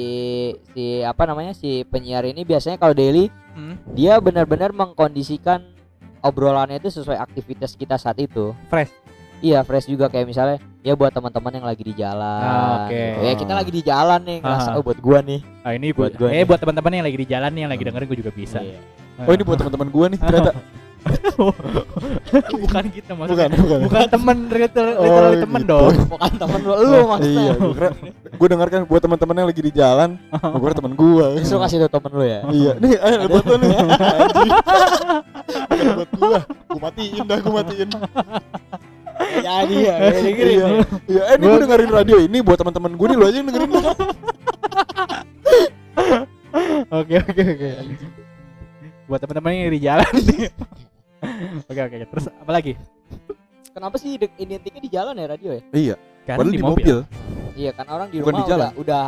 [0.70, 5.66] si apa namanya si penyiar ini biasanya kalau daily hmm, dia benar-benar mengkondisikan
[6.20, 8.94] obrolannya itu sesuai aktivitas kita saat itu fresh.
[9.40, 12.94] iya fresh juga kayak misalnya ya buat teman-teman yang lagi di jalan Ah, oke.
[12.94, 13.20] gitu.
[13.20, 14.78] ya kita lagi di jalan nih ngerasa Ah.
[14.78, 16.46] oh buat gua nih Ah ini Buat buat gua eh nih.
[16.46, 18.60] buat teman-teman yang lagi di jalan nih yang lagi dengerin gue juga bisa.
[18.60, 18.78] Iya.
[19.20, 20.52] oh ini buat teman-teman gua nih ternyata
[22.64, 23.48] bukan kita Bukan, maksudnya.
[23.56, 23.80] bukan.
[23.86, 25.72] Bukan temen, literal, Oh, literally temen gitu.
[25.72, 25.94] dong.
[26.08, 27.90] bukan temen lu, lu maksudnya Iya, gue
[28.34, 31.26] gue dengarkan buat teman-teman yang lagi di jalan, gue kira teman gue.
[31.40, 33.70] justru kasih tau temen lu ya Iya, nih ayo buat lu nih.
[35.68, 36.40] Bukan buat gua.
[36.68, 37.90] Gua matiin dah, gua matiin.
[39.38, 40.68] jadi ya dengerin Iya.
[40.68, 40.68] ya.
[41.08, 43.72] Iya, eh, ini gua dengerin radio ini buat teman-teman gue nih lu aja yang dengerin.
[46.90, 47.70] Oke oke oke.
[49.08, 50.14] Buat teman-teman yang di jalan.
[51.70, 51.98] Oke oke.
[52.08, 52.74] Terus apa lagi?
[53.70, 56.98] kenapa sih de- identiknya di jalan ya radio ya Iya, Karena padahal di mobil.
[57.54, 58.68] iya kan orang di Bukan rumah di jalan.
[58.68, 59.04] udah udah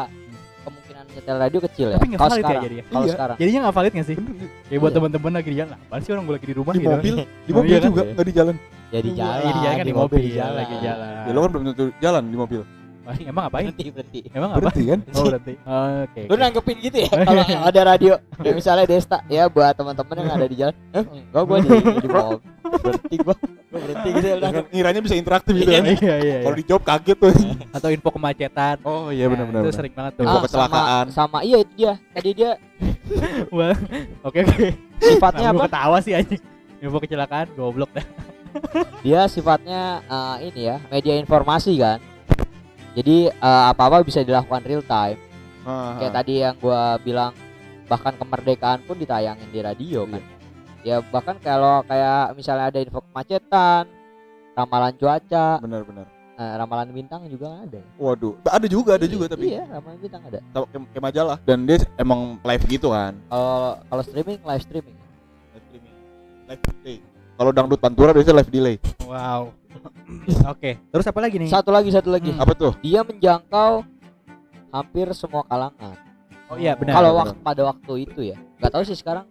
[0.61, 2.83] kemungkinan nyetel radio kecil ya Tapi nggak kalau valid ya sekarang jadi ya?
[2.85, 3.11] kalau Iya.
[3.11, 4.15] sekarang Jadinya nggak valid nggak sih?
[4.69, 4.95] Ya buat Iya.
[4.95, 5.77] teman-teman lagi di jalan.
[5.79, 6.89] Apaan sih orang gue lagi di rumah Di gitu?
[6.91, 7.89] mobil, di Oh, mobil iya kan?
[7.89, 8.55] juga enggak di jalan.
[8.55, 11.09] ya di Iya, jalan di jalan kan di mobil, di jalan lagi jalan.
[11.19, 12.61] Ya lo kan belum tentu jalan di mobil.
[13.17, 13.65] Emang ngapain?
[13.71, 14.59] berhenti berhenti Emang apa?
[14.61, 14.99] Berarti kan?
[15.17, 15.53] Oh berarti.
[16.05, 16.21] Oke.
[16.29, 20.47] lu nanggepin gitu ya kalau ada radio ya misalnya Desta ya buat teman-teman yang ada
[20.47, 22.37] di jalan eh, enggak gua di di mobil
[22.69, 23.35] berhenti gua
[23.69, 25.83] gua berhenti gitu ya Ya kan ngiranya bisa interaktif gitu kan.
[25.85, 26.37] Iya iya.
[26.45, 26.59] Kalau iya.
[26.61, 27.33] dijawab kaget tuh.
[27.73, 28.75] Atau info kemacetan.
[28.85, 29.61] Oh iya benar-benar.
[29.65, 30.23] Itu sering banget tuh.
[30.25, 31.05] Info Ah, kecelakaan.
[31.09, 32.51] sama, iya itu dia tadi dia
[33.55, 33.73] Wah,
[34.21, 34.67] Oke oke.
[35.01, 36.41] sifatnya gua apa ketawa sih anjing.
[36.79, 38.05] Info kecelakaan goblok dah.
[39.05, 42.01] dia sifatnya eh, ini ya media informasi kan
[42.91, 45.19] jadi apa apa bisa dilakukan real time
[45.61, 47.35] Ah, kayak tadi yang gua bilang
[47.85, 50.23] bahkan kemerdekaan pun ditayangin di radio kan
[50.81, 53.83] ya bahkan kalau kayak misalnya ada info kemacetan
[54.55, 56.07] ramalan cuaca benar-benar.
[56.35, 60.21] eh, ramalan bintang juga ada Waduh, ada juga, ada Iya, juga tapi iya ramalan bintang
[60.23, 60.39] ada
[60.89, 63.13] kayak majalah dan dia emang live gitu kan.
[63.27, 64.95] kalau kalau streaming live streaming
[65.51, 65.93] Live streaming.
[66.47, 66.97] Live delay.
[67.35, 68.75] Kalau dangdut pantura biasanya live delay.
[69.03, 69.58] Wow.
[70.45, 70.77] Oke.
[70.85, 71.49] Terus apa lagi nih?
[71.49, 72.39] satu lagi satu lagi Hmm.
[72.39, 72.73] Apa tuh?
[72.79, 73.83] dia menjangkau
[74.69, 75.97] hampir semua kalangan
[76.47, 76.93] Oh iya benar.
[76.93, 79.25] kalau waktu pada waktu itu ya nggak tahu sih sekarang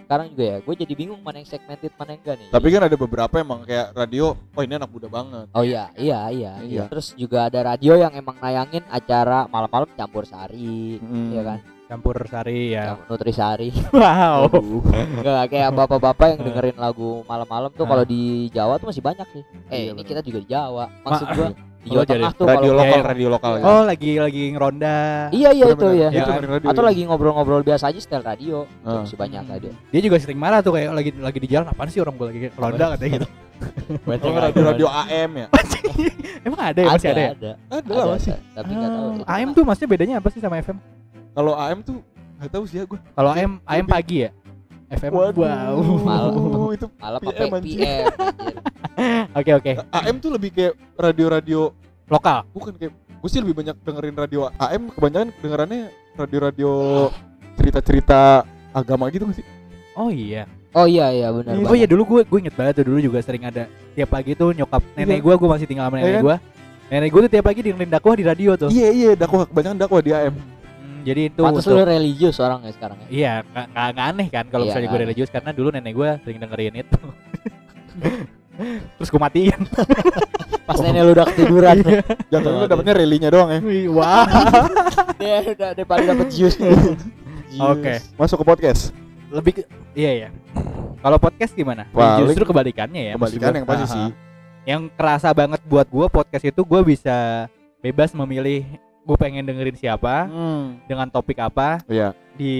[0.00, 2.82] sekarang juga ya gue jadi bingung mana yang segmented mana yang enggak nih Tapi kan
[2.82, 5.46] ada beberapa emang kayak radio, oh ini anak muda banget.
[5.48, 6.82] oh iya iya iya iya Iya.
[6.86, 11.30] terus juga ada radio yang emang nayangin acara malam-malam campur sari Hmm.
[11.30, 11.58] Iya kan
[11.88, 12.92] Campur sari ya.
[12.92, 14.52] Campur nutrisari Wow.
[14.92, 17.90] Enggak kayak bapak-bapak yang dengerin lagu malam-malam tuh Ah.
[17.90, 21.24] kalau di Jawa tuh masih banyak sih eh Iya, ini kita juga di Jawa maksud
[21.24, 23.06] Ma- gua di Jawa Tengah tuh Radio kalau lokal, Iya.
[23.06, 23.62] radio lokal ya.
[23.64, 24.96] Oh lagi lagi ngeronda.
[25.30, 26.40] iya iya itu ya Iya Itu kan?
[26.44, 26.68] radio.
[26.68, 29.00] atau lagi ngobrol-ngobrol biasa aja setel radio Ah.
[29.00, 29.52] masih banyak Hmm.
[29.54, 32.26] radio Dia juga sering marah tuh kayak lagi lagi di jalan apaan sih orang gue
[32.28, 33.28] lagi ngeronda katanya gitu.
[33.98, 35.46] Oh, radio radio AM ya.
[36.40, 37.30] Emang ada ya masih ada ya?
[37.32, 38.30] ada Ada ada, lah masih.
[38.30, 38.42] ada.
[38.54, 39.54] tapi nggak tahu Ah, AM mah.
[39.56, 40.78] tuh maksudnya bedanya apa sih sama FM?
[41.38, 42.02] Kalau AM tuh
[42.34, 42.98] nggak tahu sih ya gue.
[42.98, 44.30] Kalau AM AM Lebih- pagi ya?
[44.90, 45.76] FM Waduh, wow.
[46.02, 46.32] Malam.
[46.76, 47.50] itu malah PM.
[47.60, 48.04] PM.
[49.32, 49.72] Oke oke.
[49.94, 51.70] AM tuh lebih kayak radio-radio
[52.06, 52.42] Lokal.
[52.50, 55.80] bukan kayak gue sih lebih banyak dengerin radio AM kebanyakan dengerannya
[56.16, 56.70] radio-radio
[57.54, 59.46] cerita-cerita agama gitu nggak sih?
[59.92, 60.42] Oh iya.
[60.70, 63.42] oh iya iya benar Oh iya dulu gue gue inget banget tuh dulu juga sering
[63.42, 65.22] ada tiap pagi tuh nyokap nenek Iya.
[65.22, 66.24] gue gue masih tinggal sama Iya nenek kan?
[66.24, 66.36] gue.
[66.88, 68.68] Nenek gue tuh tiap pagi dengerin dakwah di radio tuh.
[68.68, 70.34] Iya iya dakwah kebanyakan dakwah di AM.
[70.98, 74.06] Hmm, jadi itu Pantes untuk- lu religius orang ya sekarang ya Iya, nggak nggak- nggak
[74.10, 76.98] aneh kan kalau Iya, misalnya gue religius karena dulu nenek gue sering dengerin itu.
[78.98, 79.60] Terus gue matiin.
[80.68, 81.80] pas nenek lu udah ketiduran
[82.28, 83.60] Jangan lu dapetnya relinya doang ya.
[83.62, 84.26] Wih, Wah.
[85.20, 86.54] dia udah daripada dapet jus
[87.56, 87.94] Oke.
[88.14, 88.92] Masuk ke podcast.
[89.28, 89.62] Lebih ke,
[89.94, 90.28] iya ya.
[90.98, 91.86] Kalau podcast gimana?
[91.88, 93.12] Paling- justru kebalikannya ya.
[93.14, 94.06] maksud Kebalikan yang pasti sih.
[94.66, 98.66] Yang kerasa banget buat gue podcast itu gue bisa bebas memilih
[99.00, 100.78] gue pengen dengerin siapa Hmm.
[100.84, 102.12] dengan topik apa Iya.
[102.34, 102.54] di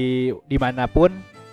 [0.45, 1.13] di mana pun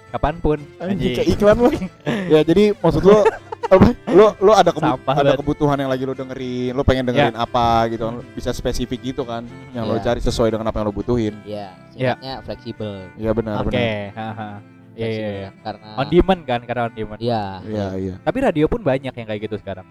[0.09, 1.69] kapan pun Anjing kayak iklan lu.
[2.33, 3.19] ya jadi maksud lu
[3.65, 3.85] apa?
[4.07, 5.39] Lu lu ada kebu- Sampah ada banget.
[5.41, 8.15] kebutuhan yang lagi lu dengerin, lu pengen dengerin apa gitu kan.
[8.31, 10.05] Bisa spesifik gitu kan yang lu Iya.
[10.05, 11.33] cari sesuai dengan apa yang lu butuhin.
[11.41, 12.13] Iya, Iya.
[12.13, 12.93] sifatnya fleksibel.
[13.15, 14.61] Iya benar oke benar.
[14.95, 15.49] iya iya iya.
[15.59, 18.13] Karena on demand kan karena on demand Iya, Iya iya.
[18.21, 19.83] tapi radio pun banyak yang kayak gitu sekarang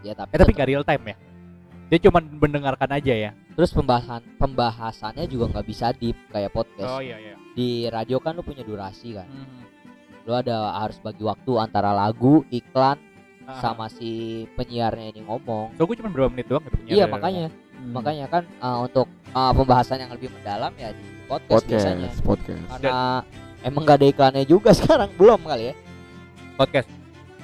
[0.00, 1.16] ya tapi, eh tapi nggak real time ya
[1.88, 7.00] dia cuma mendengarkan aja ya terus pembahasan pembahasannya juga nggak bisa deep kayak podcast.
[7.00, 9.26] iya iya Di radio kan lu punya durasi kan.
[9.26, 9.66] Hmm.
[10.22, 12.94] Lu ada harus bagi waktu antara lagu, iklan
[13.42, 13.58] Aha.
[13.58, 14.10] sama si
[14.54, 15.74] penyiarnya ini ngomong.
[15.74, 17.94] so gue cuma berapa menit doang gitu Iya, makanya Hmm.
[17.94, 22.10] makanya kan uh, untuk uh, pembahasan yang lebih mendalam ya di podcast, biasanya.
[22.10, 22.66] Podcast, podcast.
[22.74, 22.98] Karena
[23.62, 25.74] emang nggak ada iklannya juga sekarang belum kali ya.
[26.54, 26.90] podcast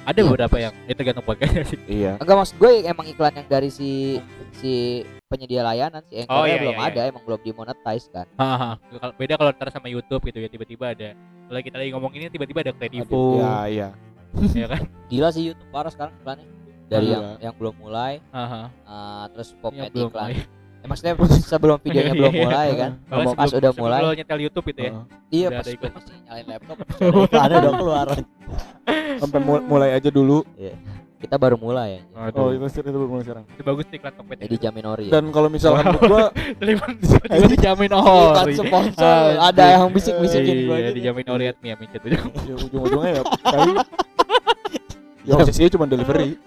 [0.05, 2.11] ada Iya, beberapa yang itu tergantung podcast sih Iya.
[2.17, 4.21] Enggak maksud gue emang iklan yang dari si
[4.53, 8.27] si penyedia layanan si Oh, Anchor iya, belum iya, ada, emang belum dimonetize kan.
[8.35, 8.77] Haha.
[8.79, 11.09] Kalau- beda kalau ntar sama YouTube gitu ya tiba-tiba ada
[11.45, 13.87] kalau kita lagi ngomong ini tiba-tiba ada Kredivo Iya iya.
[14.61, 16.47] ya kan Gila sih YouTube parah sekarang iklannya.
[16.85, 17.15] Dari Iya.
[17.15, 18.69] yang yang belum mulai Haha.
[18.85, 20.09] uh, terus pop Yang iklan.
[20.13, 20.33] mulai.
[20.85, 22.43] Ya, maksudnya sebelum videonya belum Iya.
[22.45, 22.91] mulai kan.
[23.01, 23.99] Kalau Pas sebelum- udah sebelum mulai.
[23.99, 24.91] lo nyetel YouTube itu ya
[25.27, 26.77] Iya Udah pas gue masih nyalain laptop.
[27.35, 28.07] ada udah keluar.
[29.17, 30.45] sampai mul- mulai aja dulu.
[31.15, 32.01] Kita baru mulai ya.
[32.37, 33.45] Oh, itu itu baru mulai sekarang.
[33.49, 35.11] itu bagus nih iklan Tokped Jadi jamin ori ya.
[35.11, 36.25] Dan kalau misalkan menurut gua
[36.61, 36.85] Terima
[37.49, 40.97] dijamin oh Iklan sponsor ada yang bisik-bisikin gua iya, gitu.
[41.01, 43.71] dijamin ori at Mia Micet ya ujung-ujungnya ya kali
[45.25, 46.37] ya posisinya cuma delivery.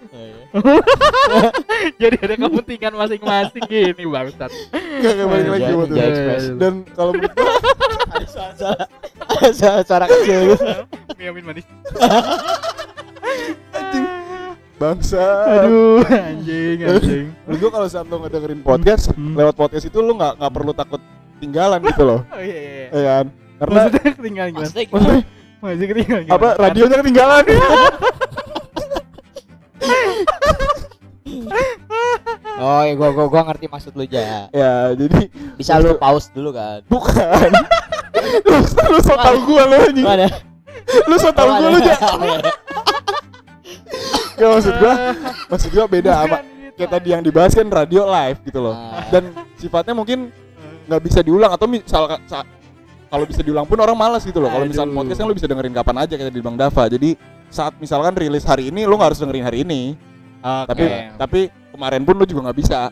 [2.01, 6.37] jadi ada kepentingan masing-masing gini bangsat Enggak enggak balik lagi Iya, buat iya.
[6.57, 7.53] Dan kalau menurut gua
[9.53, 10.65] Suara- Suara kecil gitu.
[11.15, 11.65] Mia Min manis
[14.73, 15.21] bangsa.
[15.59, 19.35] aduh anjing anjing Menurut gua kalau saat lo ngedengerin podcast, Hmm.
[19.35, 21.01] lewat podcast itu lo nggak nggak perlu takut
[21.37, 22.19] tinggalan gitu loh.
[22.25, 22.87] oh iya iya iya.
[22.89, 23.25] Ya kan?
[23.59, 24.51] Karena maksudnya ketinggalan
[25.59, 27.43] Maksudnya ketinggalan apa radionya ketinggalan.
[32.89, 34.49] Ya gua gua gua ngerti maksud lu ja.
[34.49, 36.81] ya, jadi Bisa lu pause dulu kan.
[36.89, 37.49] bukan.
[38.49, 40.05] lu, lu so tau gua lo anjing.
[40.05, 40.27] Mana?
[41.05, 41.93] Lu so tau gua lu aja.
[44.39, 44.93] Ya maksud gua,
[45.51, 46.37] maksud gua beda sama
[46.79, 48.71] kayak tadi yang dibahas kan radio live gitu loh.
[48.71, 49.23] Nah, Dan
[49.59, 50.31] sifatnya mungkin
[50.87, 52.47] nggak bisa diulang atau misal sa-
[53.11, 54.47] kalau bisa diulang pun orang malas gitu loh.
[54.47, 54.95] Kalau misal Aduh.
[54.95, 56.87] podcast kan lu bisa dengerin kapan aja kayak di Bang Dava.
[56.87, 57.19] Jadi
[57.51, 59.99] saat misalkan rilis hari ini lu nggak harus dengerin hari ini.
[60.39, 60.71] Oke.
[60.71, 60.83] Tapi
[61.19, 61.41] tapi
[61.79, 62.91] kemarin pun lu juga nggak bisa.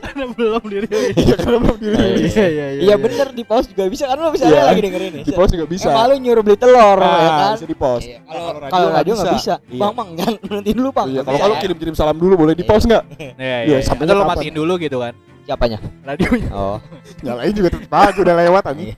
[0.00, 2.32] karena belum dirilis Iya karena belum dirilis.
[2.32, 4.62] iya iya Iya bener di pause juga bisa kan lu bisa Iya.
[4.64, 5.22] lagi dengerin nih.
[5.22, 5.86] Di post juga bisa.
[5.86, 7.52] Emang lu nyuruh beli telur ya Nah, kan?
[7.54, 8.06] bisa di post.
[8.06, 9.54] Iya, Nah, Kalau radio kalau nggak radio nggak bisa.
[9.60, 9.76] Iya.
[9.76, 11.06] Bang, bang, jangan nanti dulu bang.
[11.10, 11.60] Iya, kalau kalau ya.
[11.60, 13.04] kirim-kirim salam dulu boleh di post nggak?
[13.12, 14.24] iya Iya, iya sampai kapan?
[14.26, 15.78] matiin dulu gitu kan Siapanya?
[16.02, 16.76] radionya Oh,
[17.20, 18.88] Nyalain juga tetap aja udah lewat anjing.
[18.88, 18.96] Iya.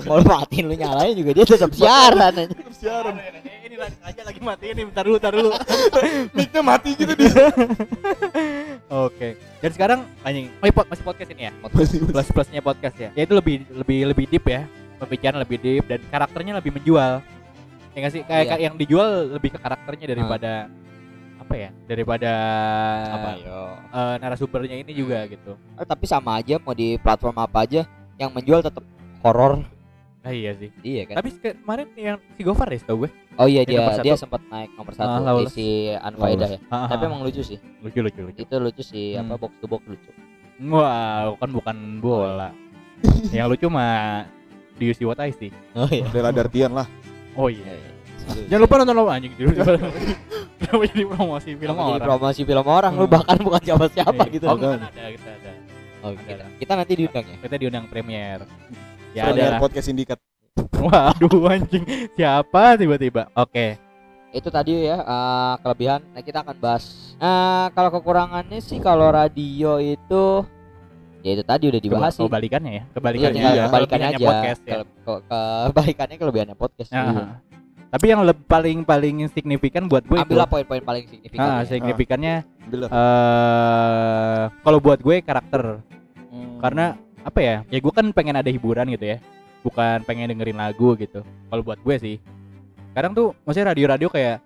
[0.00, 2.54] kalau matiin lu nyalain juga dia tetap siaran aja.
[2.70, 3.14] Siaran.
[3.80, 5.50] Ini lagi aja lagi matiin nih bentar dulu bentar dulu.
[6.36, 7.32] Mic-nya mati gitu dia.
[9.08, 9.28] oke.
[9.60, 10.52] Dan sekarang anjing.
[10.60, 11.52] Oh, pod- masih podcast ini ya?
[11.64, 13.10] Plus plusnya podcast ya?
[13.16, 14.68] Ya itu lebih lebih lebih deep ya.
[15.00, 17.24] Pembicaraan lebih deep dan karakternya lebih menjual.
[17.90, 18.22] Ya nggak sih?
[18.22, 18.50] Kayak Iya.
[18.52, 20.52] kayak yang dijual lebih ke karakternya daripada
[21.40, 21.70] apa ya?
[21.88, 22.32] Daripada
[23.16, 23.60] Apa yo?
[23.90, 25.56] eh, narasumbernya ini juga gitu.
[25.56, 27.82] Eh, tapi sama aja mau di platform apa aja
[28.20, 28.84] yang menjual tetap
[29.24, 29.64] horor.
[30.20, 31.14] Ah, iya sih Iya kan?
[31.16, 34.70] tapi kemarin yang si Gofar ya tau gue Oh iya Yang dia dia sempat naik
[34.74, 35.52] nomor Ah, satu di Lawless.
[35.52, 36.58] si Anfaida ya.
[36.68, 37.58] Ah, Tapi ah, emang lucu sih.
[37.80, 39.26] lucu lucu lucu Itu lucu sih Hmm.
[39.26, 40.10] apa box to box lucu.
[40.60, 42.52] wow kan bukan bola
[43.32, 44.28] yang lucu mah
[44.76, 46.04] you see what I see Oh iya.
[46.06, 46.84] Bela Dartian lah.
[47.32, 47.80] oh iya
[48.48, 49.56] jangan lupa nonton lo anjing dulu
[50.60, 53.14] kenapa jadi promosi film Kamu jadi orang promosi film orang lu Hmm.
[53.14, 54.32] bahkan bukan siapa-siapa Iya.
[54.32, 54.44] gitu.
[54.46, 55.50] oh kan ada kita ada
[56.00, 56.24] Oh, Ada.
[56.24, 57.36] kita, kita nanti diundang ya.
[57.38, 58.40] kita diundang premier
[59.12, 60.18] ya ada podcast sindikat.
[60.80, 63.78] waduh anjing siapa tiba-tiba oke
[64.30, 66.06] Itu tadi ya eh, kelebihan.
[66.08, 66.84] Nah, kita akan bahas.
[67.16, 70.46] Eh kalau kekurangannya sih kalau radio itu
[71.20, 72.22] ya itu tadi udah dibahas sih.
[72.22, 74.24] kebalikannya ya Iya, kebalikannya tinggal ya, kebalikannya aja.
[74.24, 74.86] podcast ya Ke-
[75.20, 76.90] ke- kebalikannya kelebihannya podcast.
[76.90, 77.24] Nah, Iya.
[77.90, 81.42] tapi yang le- paling paling signifikan buat gue itu Ambillah poin-poin paling signifikan.
[81.42, 81.68] ah, ya.
[81.68, 82.34] signifikannya
[82.64, 82.86] Bila.
[82.86, 85.82] eh kalau buat gue karakter
[86.30, 86.62] Hmm.
[86.62, 89.18] karena apa ya ya gue kan pengen ada hiburan gitu ya
[89.60, 92.16] bukan pengen dengerin lagu gitu kalau buat gue sih
[92.90, 94.40] kadang tuh maksudnya radio-radio kayak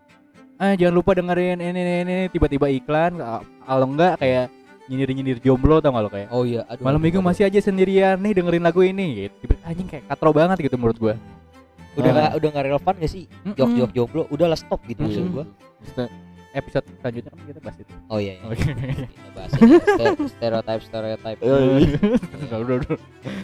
[0.54, 3.18] ah jangan lupa dengerin ini ini, ini tiba-tiba iklan
[3.60, 4.50] kalau enggak kayak
[4.84, 6.84] nyindir-nyindir jomblo tau gak lo kayak Oh iya, aduh.
[6.84, 7.26] malam minggu aduh.
[7.26, 10.98] masih aja sendirian nih dengerin lagu ini gitu Tiba- anjing kayak katro banget gitu menurut
[11.00, 11.14] gue
[11.94, 12.12] udah Ah.
[12.12, 13.24] nggak udah nggak relevan gak sih?
[13.40, 13.54] Mm-mm.
[13.54, 16.08] Jok-jok jomblo udahlah stop gitu maksud Mm-mm.
[16.54, 18.42] Episode selanjutnya kan kita bahas itu Oh iya, iya.
[18.46, 18.62] Oke.
[19.10, 19.50] kita bahas.
[19.50, 21.38] Ste- stereotype stereotype.
[21.38, 21.98] Iya, iya.
[22.40, 22.96] Udah, udah, udah.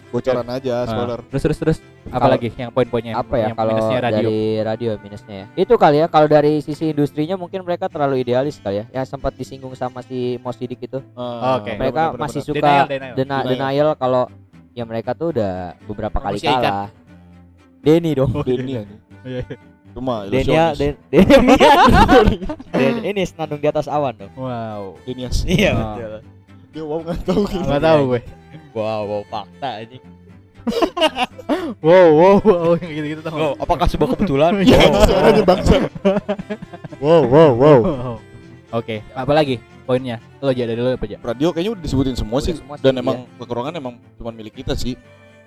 [0.08, 1.20] Bocoran aja, Ah, spoiler.
[1.26, 4.90] terus terus terus apa Kalau- lagi yang poin-poinnya apa ya yang kalau radio dari radio
[4.98, 8.86] minusnya ya itu kali ya kalau dari sisi industrinya mungkin mereka terlalu idealis kali ya
[8.92, 11.74] yang sempat disinggung sama si Mosidik itu Ah, Oke.
[11.74, 12.48] mereka benar-benar, masih benar.
[12.48, 13.14] suka Denial, denial.
[13.14, 13.50] dena- Denial.
[13.50, 14.24] denial kalau
[14.70, 15.54] ya mereka tuh udah
[15.84, 16.88] beberapa kali kalah
[17.80, 18.96] Denny dong Denny aja.
[19.20, 19.42] Iya.
[19.90, 20.70] Cuma Denia.
[20.72, 21.24] Den Den
[22.70, 25.42] Den- ini senandung di atas awan dong wow Denias.
[25.44, 26.12] iya betul
[26.70, 27.40] Dia wow nggak tahu.
[27.44, 28.20] nggak tahu gue
[28.70, 30.02] wow wow fakta anjing
[31.80, 34.78] wow wow wow yang gitu gitu tau oh, apakah sebuah kebetulan Iya.
[34.78, 35.02] Wow.
[35.02, 35.74] Suaranya bangsa.
[37.00, 37.78] Wow, wow, wow.
[37.90, 38.16] Wow.
[38.70, 40.22] Oke, apa lagi poinnya?
[40.38, 41.18] Lo aja dari lo apa aja?
[41.18, 42.54] Radio kayaknya udah disebutin semua Udah sih.
[42.54, 43.02] semua sih, Dan iya.
[43.02, 44.94] emang kekurangan emang cuma milik kita sih.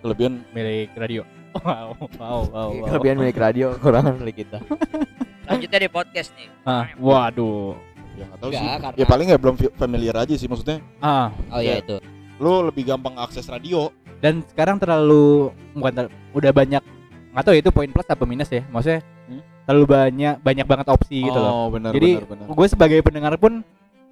[0.04, 1.24] Kelebihan Milik radio.
[1.54, 2.86] Wow, wow, wow, wow.
[2.89, 4.58] kelebihan milik radio kekurangan milik kita
[5.47, 7.78] lanjutnya di podcast nih Ah, waduh.
[8.14, 8.82] ya nggak tahu Enggak, sih.
[8.82, 10.82] karena- Ya paling nggak belum familiar aja sih maksudnya.
[10.97, 12.01] Ah, oh iya itu
[12.38, 13.93] Lo lebih gampang akses radio.
[14.18, 16.82] dan sekarang terlalu bukan ter- udah banyak
[17.30, 18.66] nggak tahu ya itu poin plus apa minus ya.
[18.66, 19.41] Maksudnya Hmm?
[19.64, 21.51] terlalu banyak banyak banget opsi gitu loh.
[21.54, 22.45] Oh, benar Jadi benar benar.
[22.49, 23.62] gue sebagai pendengar pun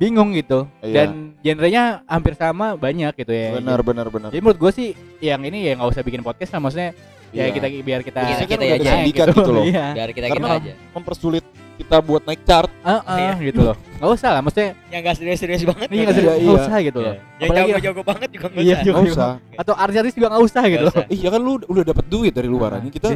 [0.01, 0.65] bingung gitu.
[0.81, 1.05] Iya.
[1.05, 3.61] Dan genrenya hampir sama banyak gitu ya.
[3.61, 4.29] Benar benar benar.
[4.33, 4.87] Jadi menurut gue sih
[5.21, 6.91] yang ini ya nggak usah bikin podcast lah maksudnya
[7.31, 7.55] Ya Iya.
[7.55, 9.63] kita biar kita Kita- Biasanya kan kita ada aja sindikat gitu loh.
[9.71, 9.85] Iya.
[9.95, 10.73] Dari kita Karena- kita aja.
[10.91, 11.45] Mempersulit
[11.79, 12.69] kita buat naik chart.
[12.83, 13.75] Heeh, gitu loh.
[13.97, 15.87] Enggak usah lah, maksudnya Yang enggak serius-serius banget.
[15.87, 16.51] Iya, usah, iya.
[16.51, 17.15] usah gitu loh.
[17.39, 18.83] Yang Apalagi jago-jago banget juga enggak Iya, usah.
[18.83, 18.97] juga.
[18.99, 19.31] Nggak usah.
[19.63, 21.05] atau artis juga enggak usah gitu Nggak loh.
[21.07, 22.91] Iya kan lu udah dapat duit dari luar anjing.
[22.91, 23.07] Kita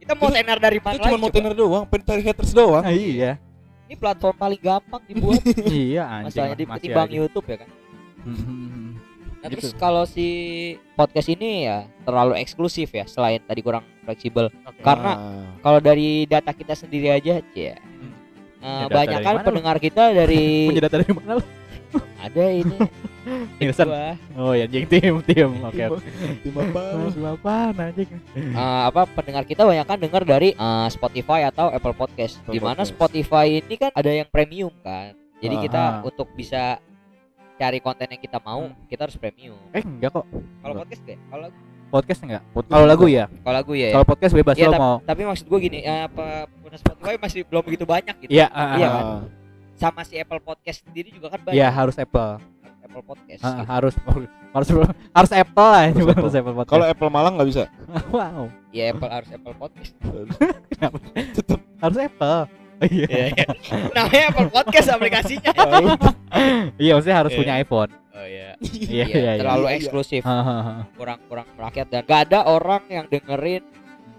[0.00, 2.80] Kita mau tenar dari mana kita cuma mau tenar doang, pengen cari haters doang.
[2.82, 3.36] Ah, iya.
[3.90, 6.24] Ini platform paling gampang dibuat iya anjing.
[6.30, 7.08] masalahnya di ketimbang.
[7.10, 7.68] YouTube ya kan.
[8.22, 8.94] Hmm.
[9.34, 9.66] Nah, Gitu.
[9.66, 10.26] terus kalau si
[10.94, 14.46] podcast ini ya terlalu eksklusif ya selain tadi kurang fleksibel.
[14.62, 14.78] Oke.
[14.78, 15.48] Karena Ah.
[15.58, 17.74] kalau dari data kita sendiri aja ya.
[18.60, 18.86] Hmm.
[18.86, 21.44] data banyak kan pendengar kita dari punya data dari mana lu?
[22.20, 22.76] ada ini.
[23.60, 23.86] Nielsen.
[24.34, 25.50] Oh ya anjing tim tim.
[25.60, 25.84] Oke.
[26.40, 26.82] Tim apa?
[27.12, 28.10] Tim anjing?
[28.34, 32.40] Eh, apa pendengar kita banyak kan dengar dari eh, Spotify atau Apple Podcast.
[32.48, 32.82] Di mana.
[32.88, 35.12] Spotify ini kan ada yang premium kan.
[35.40, 35.62] Jadi Ah.
[35.64, 36.00] kita Ah.
[36.04, 36.80] untuk bisa
[37.56, 38.88] cari konten yang kita mau, Hmm.
[38.88, 39.56] kita harus premium.
[39.72, 40.24] Eh enggak kok.
[40.64, 41.20] Kalau podcast enggak?
[41.28, 41.58] Kalau lagu,
[41.90, 42.42] Podcast enggak?
[42.70, 43.24] Kalau lagu ya.
[43.42, 43.90] kalau lagu ya.
[43.90, 44.96] Kalau podcast bebas Iya, lo mau.
[45.02, 48.30] Tapi maksud gue gini, eh, apa pengguna Spotify masih belum begitu banyak gitu.
[48.30, 49.04] Iya, ah, Iya kan?
[49.74, 51.56] Sama si Apple Podcast sendiri juga kan banyak.
[51.58, 52.38] Iya harus Apple.
[52.90, 53.40] Apple Podcast.
[53.40, 53.62] Gitu.
[53.64, 53.94] harus
[54.54, 54.68] harus
[55.14, 56.14] harus Apple lah Harus Apple.
[56.18, 56.72] harus Apple podcast.
[56.74, 57.62] Kalau Apple Malang nggak bisa.
[58.14, 59.94] wow, Ya Apple harus Apple Podcast.
[61.80, 62.40] harus Apple.
[62.80, 63.06] Oh, Iya.
[63.12, 63.46] Iya, iya.
[63.92, 65.52] Namanya Apple Podcast aplikasinya.
[66.80, 67.38] Iya, maksudnya harus Iya.
[67.44, 67.90] punya iPhone.
[68.10, 68.50] Oh iya.
[68.58, 70.22] Iya, Iya, iya, terlalu Iya, eksklusif,
[70.96, 73.60] kurang-kurang merakyat dan gak ada orang yang dengerin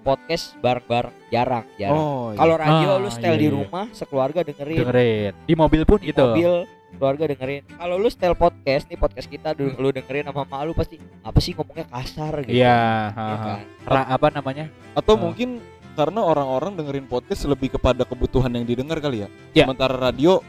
[0.02, 1.98] podcast bareng-bareng, jarang, jarang.
[1.98, 2.30] Oh.
[2.30, 2.38] iya.
[2.38, 4.78] Kalau radio Ah, lu setel iya, di rumah, sekeluarga dengerin.
[4.86, 5.32] Dengerin.
[5.42, 6.26] Di mobil pun Di gitu.
[6.28, 6.54] mobil,
[6.92, 7.64] keluarga dengerin.
[7.68, 11.40] Kalau lu setel podcast, nih podcast kita du- lu dengerin sama mak lu pasti apa
[11.40, 12.56] sih ngomongnya kasar gitu.
[12.56, 12.80] Iya,
[13.10, 13.36] haha.
[13.38, 13.60] kan?
[13.84, 14.66] Ra- apa namanya?
[14.92, 15.22] Atau Ah.
[15.22, 15.60] mungkin
[15.92, 19.30] karena orang-orang dengerin podcast lebih kepada kebutuhan yang didengar kali ya.
[19.52, 19.66] Ya.
[19.66, 20.40] Sementara radio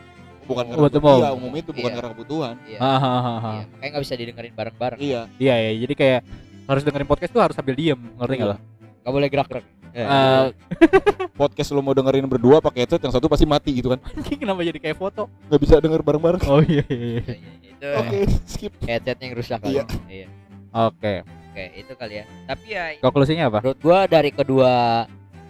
[0.42, 1.18] bukan karena kebutuhan.
[1.18, 1.96] Iya, umumnya itu bukan Iya.
[1.96, 2.54] karena kebutuhan.
[2.62, 2.78] Iya.
[2.78, 4.98] Iya, makanya nggak bisa didengerin bareng-bareng.
[4.98, 5.20] Iya.
[5.36, 5.72] Iya, iya.
[5.82, 6.20] Jadi kayak
[6.62, 8.58] harus dengerin podcast tuh harus sambil diem, ngerti nggak Iya.
[8.58, 8.71] lo?
[9.02, 9.64] Gak boleh gerak-gerak.
[9.92, 10.46] Eh, Eh,
[11.40, 14.00] Podcast lu mau dengerin berdua pakai headset yang satu pasti mati gitu kan.
[14.00, 15.28] anjing kenapa jadi kayak foto?
[15.46, 16.40] Nggak bisa denger bareng-bareng.
[16.48, 17.20] Oh iya, iya, iya.
[17.20, 18.72] iya, iya, itu Oke, skip.
[18.82, 19.74] headsetnya yang rusak kali.
[19.74, 19.84] Iya.
[20.08, 20.26] Iya.
[20.72, 21.14] Oke.
[21.52, 22.24] Oke, itu kali ya.
[22.46, 23.58] Tapi ya Konklusinya apa?
[23.60, 24.72] menurut gua dari kedua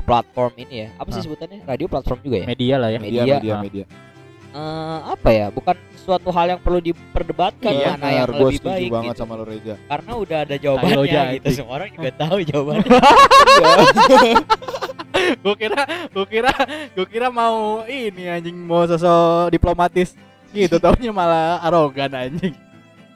[0.03, 1.63] platform ini ya, apa sih sebutannya?
[1.63, 2.47] Radio platform juga ya?
[2.51, 2.99] Media lah ya.
[2.99, 3.23] Media.
[3.23, 3.85] Media, media, media.
[4.53, 5.47] Eh, apa ya?
[5.49, 9.19] Bukan suatu hal yang perlu diperdebatkan Iya, mana yang lebih baik banget gitu.
[9.19, 9.75] sama lo Reza.
[9.83, 11.35] Karena udah ada jawabannya jadi.
[11.35, 11.47] gitu.
[11.55, 12.91] Semua orang juga tahu jawabannya.
[15.33, 16.53] gue kira gue kira
[16.93, 20.13] gue kira mau ini anjing mau sosok diplomatis
[20.51, 22.55] gitu taunya malah arogan anjing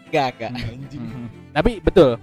[0.07, 0.53] Enggak, enggak.
[0.55, 1.03] Anjing.
[1.51, 2.15] Tapi betul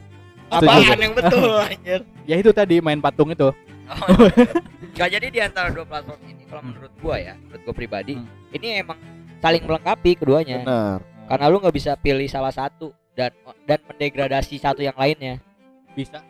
[0.47, 1.01] Apaan Setuju.
[1.01, 1.99] yang betul anjir?
[2.29, 3.51] ya itu tadi main patung itu
[4.97, 8.29] Gak jadi di antara dua platform ini kalau menurut gua ya, menurut gua pribadi, Hmm.
[8.51, 8.97] ini emang
[9.39, 10.61] saling melengkapi keduanya.
[10.61, 10.97] Benar.
[11.25, 13.31] Karena lu nggak bisa pilih salah satu dan
[13.63, 15.41] dan mendegradasi satu yang lainnya.
[15.91, 16.21] bisa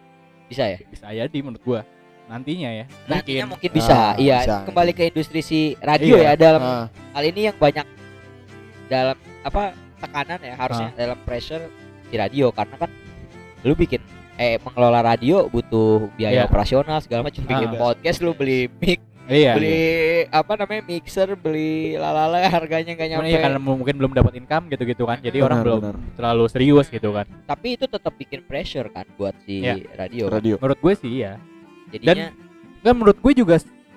[0.46, 0.78] Bisa ya?
[0.84, 1.82] bisa jadi menurut gua
[2.24, 3.96] nantinya ya Nantinya mungkin mungkin bisa.
[3.96, 4.56] Ah, iya, bisa.
[4.64, 6.24] kembali ke industri si radio Iya.
[6.26, 7.88] ya dalam Ah, hal ini yang banyak
[8.86, 10.98] dalam apa tekanan ya harusnya Ah.
[10.98, 11.64] dalam pressure
[12.06, 12.92] di radio karena kan
[13.62, 14.04] lu bikin
[14.36, 16.44] eh mengelola radio butuh biaya Iya.
[16.46, 17.78] operasional segala macam bikin Ah.
[17.80, 19.78] podcast lu beli mic iya beli
[20.28, 24.68] apa namanya mixer beli lalala harganya nggak Cuman nyampe ya karena mungkin belum dapat income
[24.68, 25.96] gitu-gitu kan jadi orang Benar, belum benar.
[26.14, 29.80] terlalu serius gitu kan tapi itu tetap bikin pressure kan buat si Iya.
[29.96, 30.56] radio radio.
[30.58, 31.38] menurut gue sih ya
[31.90, 32.34] jadinya
[32.82, 33.56] kan menurut gue juga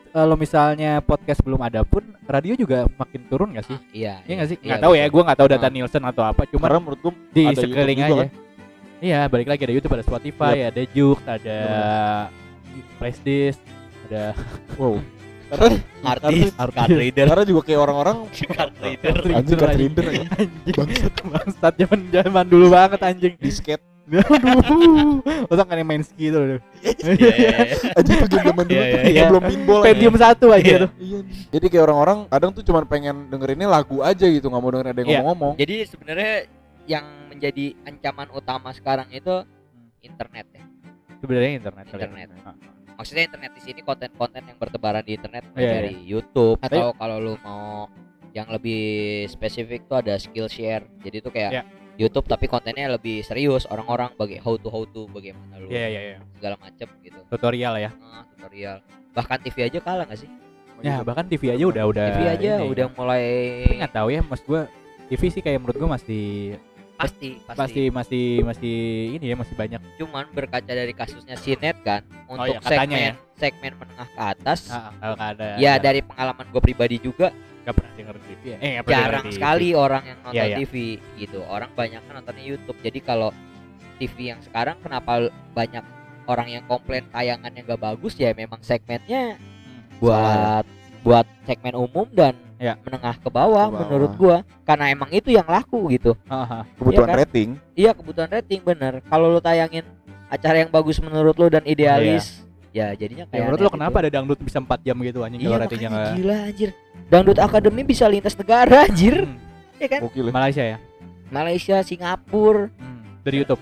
[0.09, 4.35] kalau misalnya podcast belum ada pun radio juga makin turun gak sih ah, iya Iya
[4.35, 4.59] nggak sih?
[4.59, 5.71] iya, Nggak tahu ya, gue nggak tahu data Ah.
[5.71, 6.43] Nielsen atau apa.
[6.47, 8.25] Cuman Karena menurut gue di ada sekeliling aja.
[8.97, 11.59] Iya, balik lagi ada YouTube, ada Spotify, ada Juk, ada
[12.97, 13.61] Flashdisk,
[14.09, 14.33] ada
[14.77, 14.97] wow.
[15.47, 16.75] Karena artis Artis.
[16.75, 18.17] card reader karena juga kayak orang-orang
[18.57, 20.27] card reader Anjing, card reader, anjing.
[20.35, 20.75] Anjing.
[21.23, 23.35] Bangsat zaman zaman dulu banget anjing.
[23.45, 25.19] disket Aduh.
[25.51, 26.59] Masa kan yang main ski itu loh.
[27.91, 29.25] aja tuh game zaman dulu Iya, tuh iya, iya.
[29.29, 29.83] belum pinball.
[29.83, 30.79] Pentium satu aja Iya.
[30.83, 30.91] tuh.
[30.97, 31.19] Iya.
[31.51, 34.95] Jadi kayak orang-orang kadang tuh cuma pengen dengerinnya lagu aja gitu, nggak mau denger ada
[34.97, 35.19] yang Iya.
[35.21, 35.53] ngomong-ngomong.
[35.59, 36.35] jadi sebenarnya
[36.87, 37.07] yang
[37.37, 39.45] menjadi ancaman utama sekarang itu
[40.01, 40.65] internet ya
[41.17, 41.85] Sebenarnya internet.
[41.85, 41.93] ya.
[41.97, 42.29] Internet.
[42.43, 42.55] Ah.
[42.95, 47.17] maksudnya internet di sini konten-konten yang bertebaran di internet mulai Iya, dari YouTube atau kalau
[47.19, 47.93] lu mau
[48.31, 48.81] yang lebih
[49.27, 51.63] spesifik tuh ada Skillshare jadi tuh kayak Iya.
[51.99, 56.01] YouTube tapi kontennya lebih serius orang-orang bagi how to how to bagaimana lu Iya iya
[56.07, 56.19] iya.
[56.33, 57.91] segala macam gitu Tutorial ya.
[57.99, 58.81] Ah, tutorial
[59.13, 60.31] bahkan TV aja kalah nggak sih
[60.79, 62.05] Ya bahkan TV aja udah udah.
[62.11, 62.69] TV aja ini.
[62.69, 63.25] udah mulai
[63.63, 64.61] Tapi nggak tahu ya, mas gue
[65.09, 66.25] TV sih kayak menurut gue masih
[66.97, 68.77] pasti pasti masih masih masih
[69.15, 73.73] ini ya masih banyak cuman berkaca dari kasusnya Sinet kan untuk iya, katanya segmen segmen
[73.77, 77.29] menengah ke atas ah, kalau nggak ada ya ada- dari pengalaman gue pribadi juga
[77.63, 79.35] nggak pernah denger TV ya eh jarang TV.
[79.35, 80.57] sekali orang yang nonton Iya, iya.
[80.57, 80.75] TV
[81.19, 83.31] gitu orang banyak kan nontonnya YouTube jadi kalau
[83.97, 85.13] TV yang sekarang kenapa
[85.53, 85.85] banyak
[86.27, 90.01] orang yang komplain tayangannya nggak bagus ya memang segmennya Hmm.
[90.01, 90.65] buat
[91.01, 92.75] buat segmen umum dan Ya.
[92.81, 93.81] menengah ke bawah, Ke bawah.
[93.83, 96.65] menurut gua karena emang itu yang laku gitu Haha.
[96.75, 97.21] kebutuhan Iya kan?
[97.21, 99.85] rating iya kebutuhan rating bener kalau lu tayangin
[100.27, 102.41] acara yang bagus menurut lu dan idealis
[102.71, 105.39] ya jadinya Ya, kayak menurut aneh lo kenapa ada dangdut bisa 4 jam gitu anjing
[105.39, 105.47] gitu.
[105.47, 106.71] kalau iya ratingnya nggak- gila anjir
[107.07, 109.37] dangdut akademi bisa lintas negara anjir Hmm.
[109.77, 110.31] ya kan ya.
[110.31, 110.79] Malaysia ya
[111.27, 113.21] Malaysia Singapura Hmm.
[113.21, 113.61] dari YouTube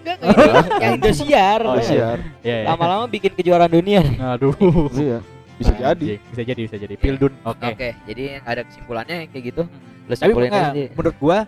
[0.00, 2.10] enggak enggak yang Indosiar Oh, iya.
[2.40, 2.56] ya, ya.
[2.66, 4.54] lama-lama bikin kejuaraan dunia aduh
[4.94, 5.18] iya
[5.54, 5.86] bisa jadi.
[5.90, 6.94] Anjing, bisa jadi bisa jadi.
[6.96, 7.32] Pildun.
[7.42, 7.66] Oke.
[7.68, 9.62] Oke jadi ada kesimpulannya kayak gitu.
[9.64, 9.92] Hmm.
[10.04, 11.38] lu tapi enggak, menurut gua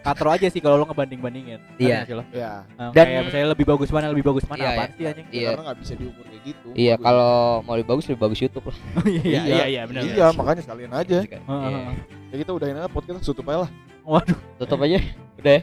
[0.00, 2.02] katro aja sih kalau lo ngebanding bandingin Iya.
[2.32, 5.26] ya Nah, Dan- kayak misalnya lebih bagus mana lebih bagus mana Iya, apaan sih anjing?
[5.30, 5.48] Iya.
[5.52, 6.68] karena nggak bisa diukur kayak gitu.
[6.72, 7.04] Iya Bagus.
[7.04, 7.30] kalau
[7.62, 8.76] mau lebih bagus lebih bagus YouTube lah.
[9.22, 9.82] Iya iya iya.
[9.86, 11.18] benar iya makanya sekalian aja.
[11.20, 11.68] Heeh, Iya.
[11.70, 11.94] heeh.
[12.26, 13.70] ya kita udahin aja podcast tutup aja lah.
[14.02, 14.38] Waduh.
[14.58, 14.98] Tutup aja.
[15.38, 15.60] Udah ya?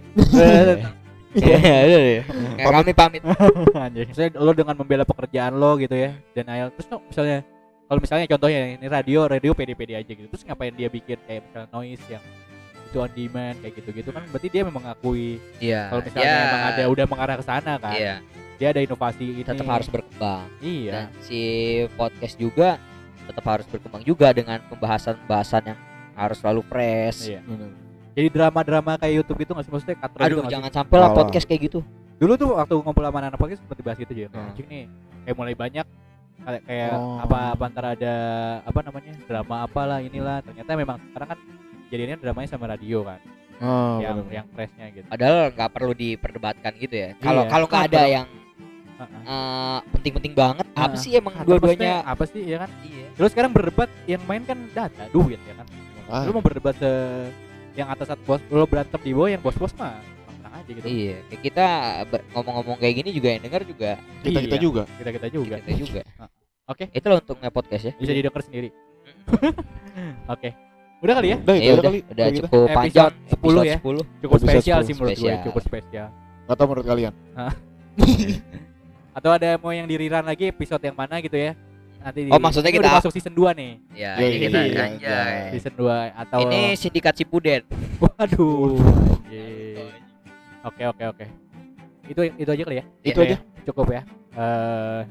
[1.38, 2.24] Iya, udah ya.
[2.56, 3.22] Kayak kami pamit.
[3.86, 4.08] anjing.
[4.08, 7.44] Misalnya lo dengan membela pekerjaan lo gitu ya dan ayel terus no, misalnya
[7.88, 11.70] kalau misalnya contohnya ini radio radio pede-pede aja gitu terus ngapain dia bikin kayak misalnya
[11.72, 12.24] noise yang
[12.84, 15.82] itu on demand kayak gitu-gitu kan berarti dia memang mengakui Iya.
[15.90, 18.16] kalau misalnya ya, emang ada udah mengarah ke sana kan Iya,
[18.58, 20.48] dia ada inovasi ini tetap harus berkembang.
[20.58, 21.40] iya Dan si
[21.94, 22.80] podcast juga
[23.24, 25.80] tetap harus berkembang juga dengan pembahasan-pembahasan yang
[26.14, 27.28] harus selalu fresh.
[27.28, 27.44] iya
[28.14, 30.50] jadi drama-drama kayak YouTube gitu nggak sih maksudnya katro gitu Aduh, sih?
[30.50, 31.80] jangan sampai lah podcast kayak gitu.
[32.18, 34.48] dulu tuh waktu ngumpul sama anak podcast seperti bahas gitu aja Hmm.
[34.48, 34.84] anjing nih
[35.22, 35.86] kayak mulai banyak
[36.48, 37.20] kayak kayak Oh.
[37.20, 38.14] apa apa antara ada
[38.64, 41.40] apa namanya drama apalah inilah ternyata memang sekarang kan
[41.88, 43.20] jadinya dramanya sama radio kan
[43.60, 44.34] oh, yang bener.
[44.34, 47.10] yang freshnya gitu Padahal nggak perlu diperdebatkan gitu ya.
[47.18, 48.16] Kalau Iya, kalau nggak ada perlu.
[48.16, 48.28] yang
[48.98, 49.22] Heeh.
[49.24, 52.02] eh, penting-penting banget, apa Nah, sih emang dua-duanya?
[52.02, 53.06] apa sih ya kan Iya.
[53.14, 55.68] terus sekarang berdebat yang main kan data duit ya kan
[56.08, 56.92] Ah, lu mau berdebat se
[57.76, 60.00] yang atas atas bos lu berantem di bawah yang bos bos mah
[60.32, 61.66] tenang aja gitu Iya, kayak kita
[62.32, 63.92] ngomong-ngomong kayak gini juga yang denger juga
[64.24, 66.02] kita kita Iya, juga kita kita juga kita juga.
[66.68, 66.86] Oke.
[66.92, 67.94] Itu loh untuk nge-podcast ya.
[67.96, 68.70] bisa didengar sendiri.
[70.34, 70.50] Oke.
[70.98, 71.38] Udah kali ya?
[71.40, 72.00] Udah itu Ya aja udah, kali.
[72.04, 72.38] Udah kita.
[72.42, 73.78] cukup Episode panjang 10 ya.
[73.78, 74.22] 10.
[74.22, 75.46] cukup Episode spesial 10 sih menurut gue spesial.
[75.46, 76.08] cukup spesial.
[76.48, 77.14] Tahu menurut kalian.
[79.12, 81.54] Atau ada mau yang diriran lagi episode yang mana gitu ya?
[81.98, 83.72] Nanti di, Oh, maksudnya ini kita- udah masuk season 2 nih.
[83.92, 85.34] Ya, Iya, ini kita iya, anjay.
[85.54, 87.62] season 2 atau Ini sindikat Cipuden.
[88.04, 88.78] waduh.
[90.64, 91.26] Oke oke oke.
[92.06, 92.86] Itu itu aja kali ya?
[93.02, 93.38] Itu Oke, aja.
[93.64, 94.02] cukup ya.
[94.34, 95.02] Eh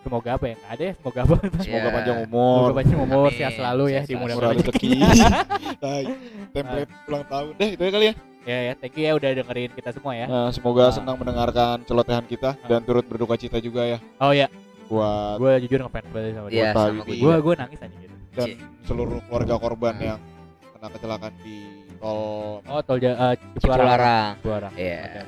[0.00, 0.54] semoga apa ya?
[0.56, 1.34] Nggak ada ya semoga apa?
[1.60, 1.92] Semoga Ya.
[1.92, 3.36] panjang semoga umur panjang umur Amin.
[3.36, 4.22] sehat selalu ya Sehat di selalu.
[4.22, 4.90] mudah murah rezeki.
[5.82, 6.02] Tai,
[6.50, 7.52] template ulang tahun.
[7.56, 8.14] Deh itu aja kali ya.
[8.40, 10.26] Ya ya thank you ya udah dengerin kita semua ya.
[10.26, 10.92] Nah, semoga Ah.
[10.92, 13.98] senang mendengarkan celotehan kita dan turut berduka cita juga ya.
[14.16, 14.48] Oh ya.
[14.86, 16.56] Buat gue jujur ngefans banget sama dia.
[16.56, 18.48] Iya, sama gue gue gue nangis aja gitu dan
[18.82, 20.18] seluruh keluarga korban yang
[20.72, 21.58] kena kecelakaan di
[21.98, 24.38] tol oh tol eh, Cipularang.
[24.40, 24.72] Cipularang.
[24.74, 25.22] Iya.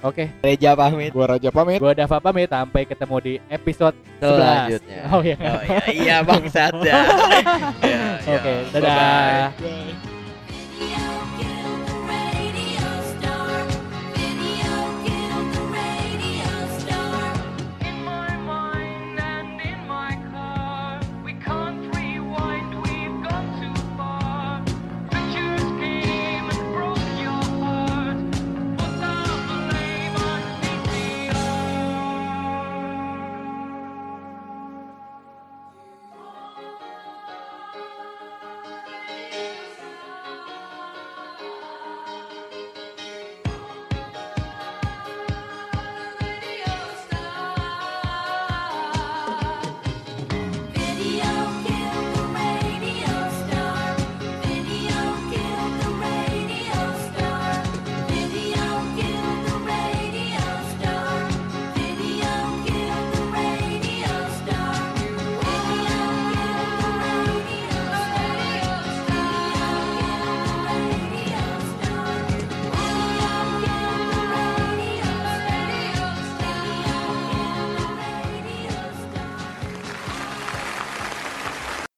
[0.00, 5.00] Oke Reja pamit gua Raja pamit gue Dava pamit sampai ketemu di episode 11 selanjutnya.
[5.10, 6.74] oh iya Oh iya, iya bangsat.
[6.82, 6.98] Ya.
[7.82, 8.36] Ya, ya.
[8.38, 9.62] oke dadah Bye-bye.
[9.62, 11.06] Bye.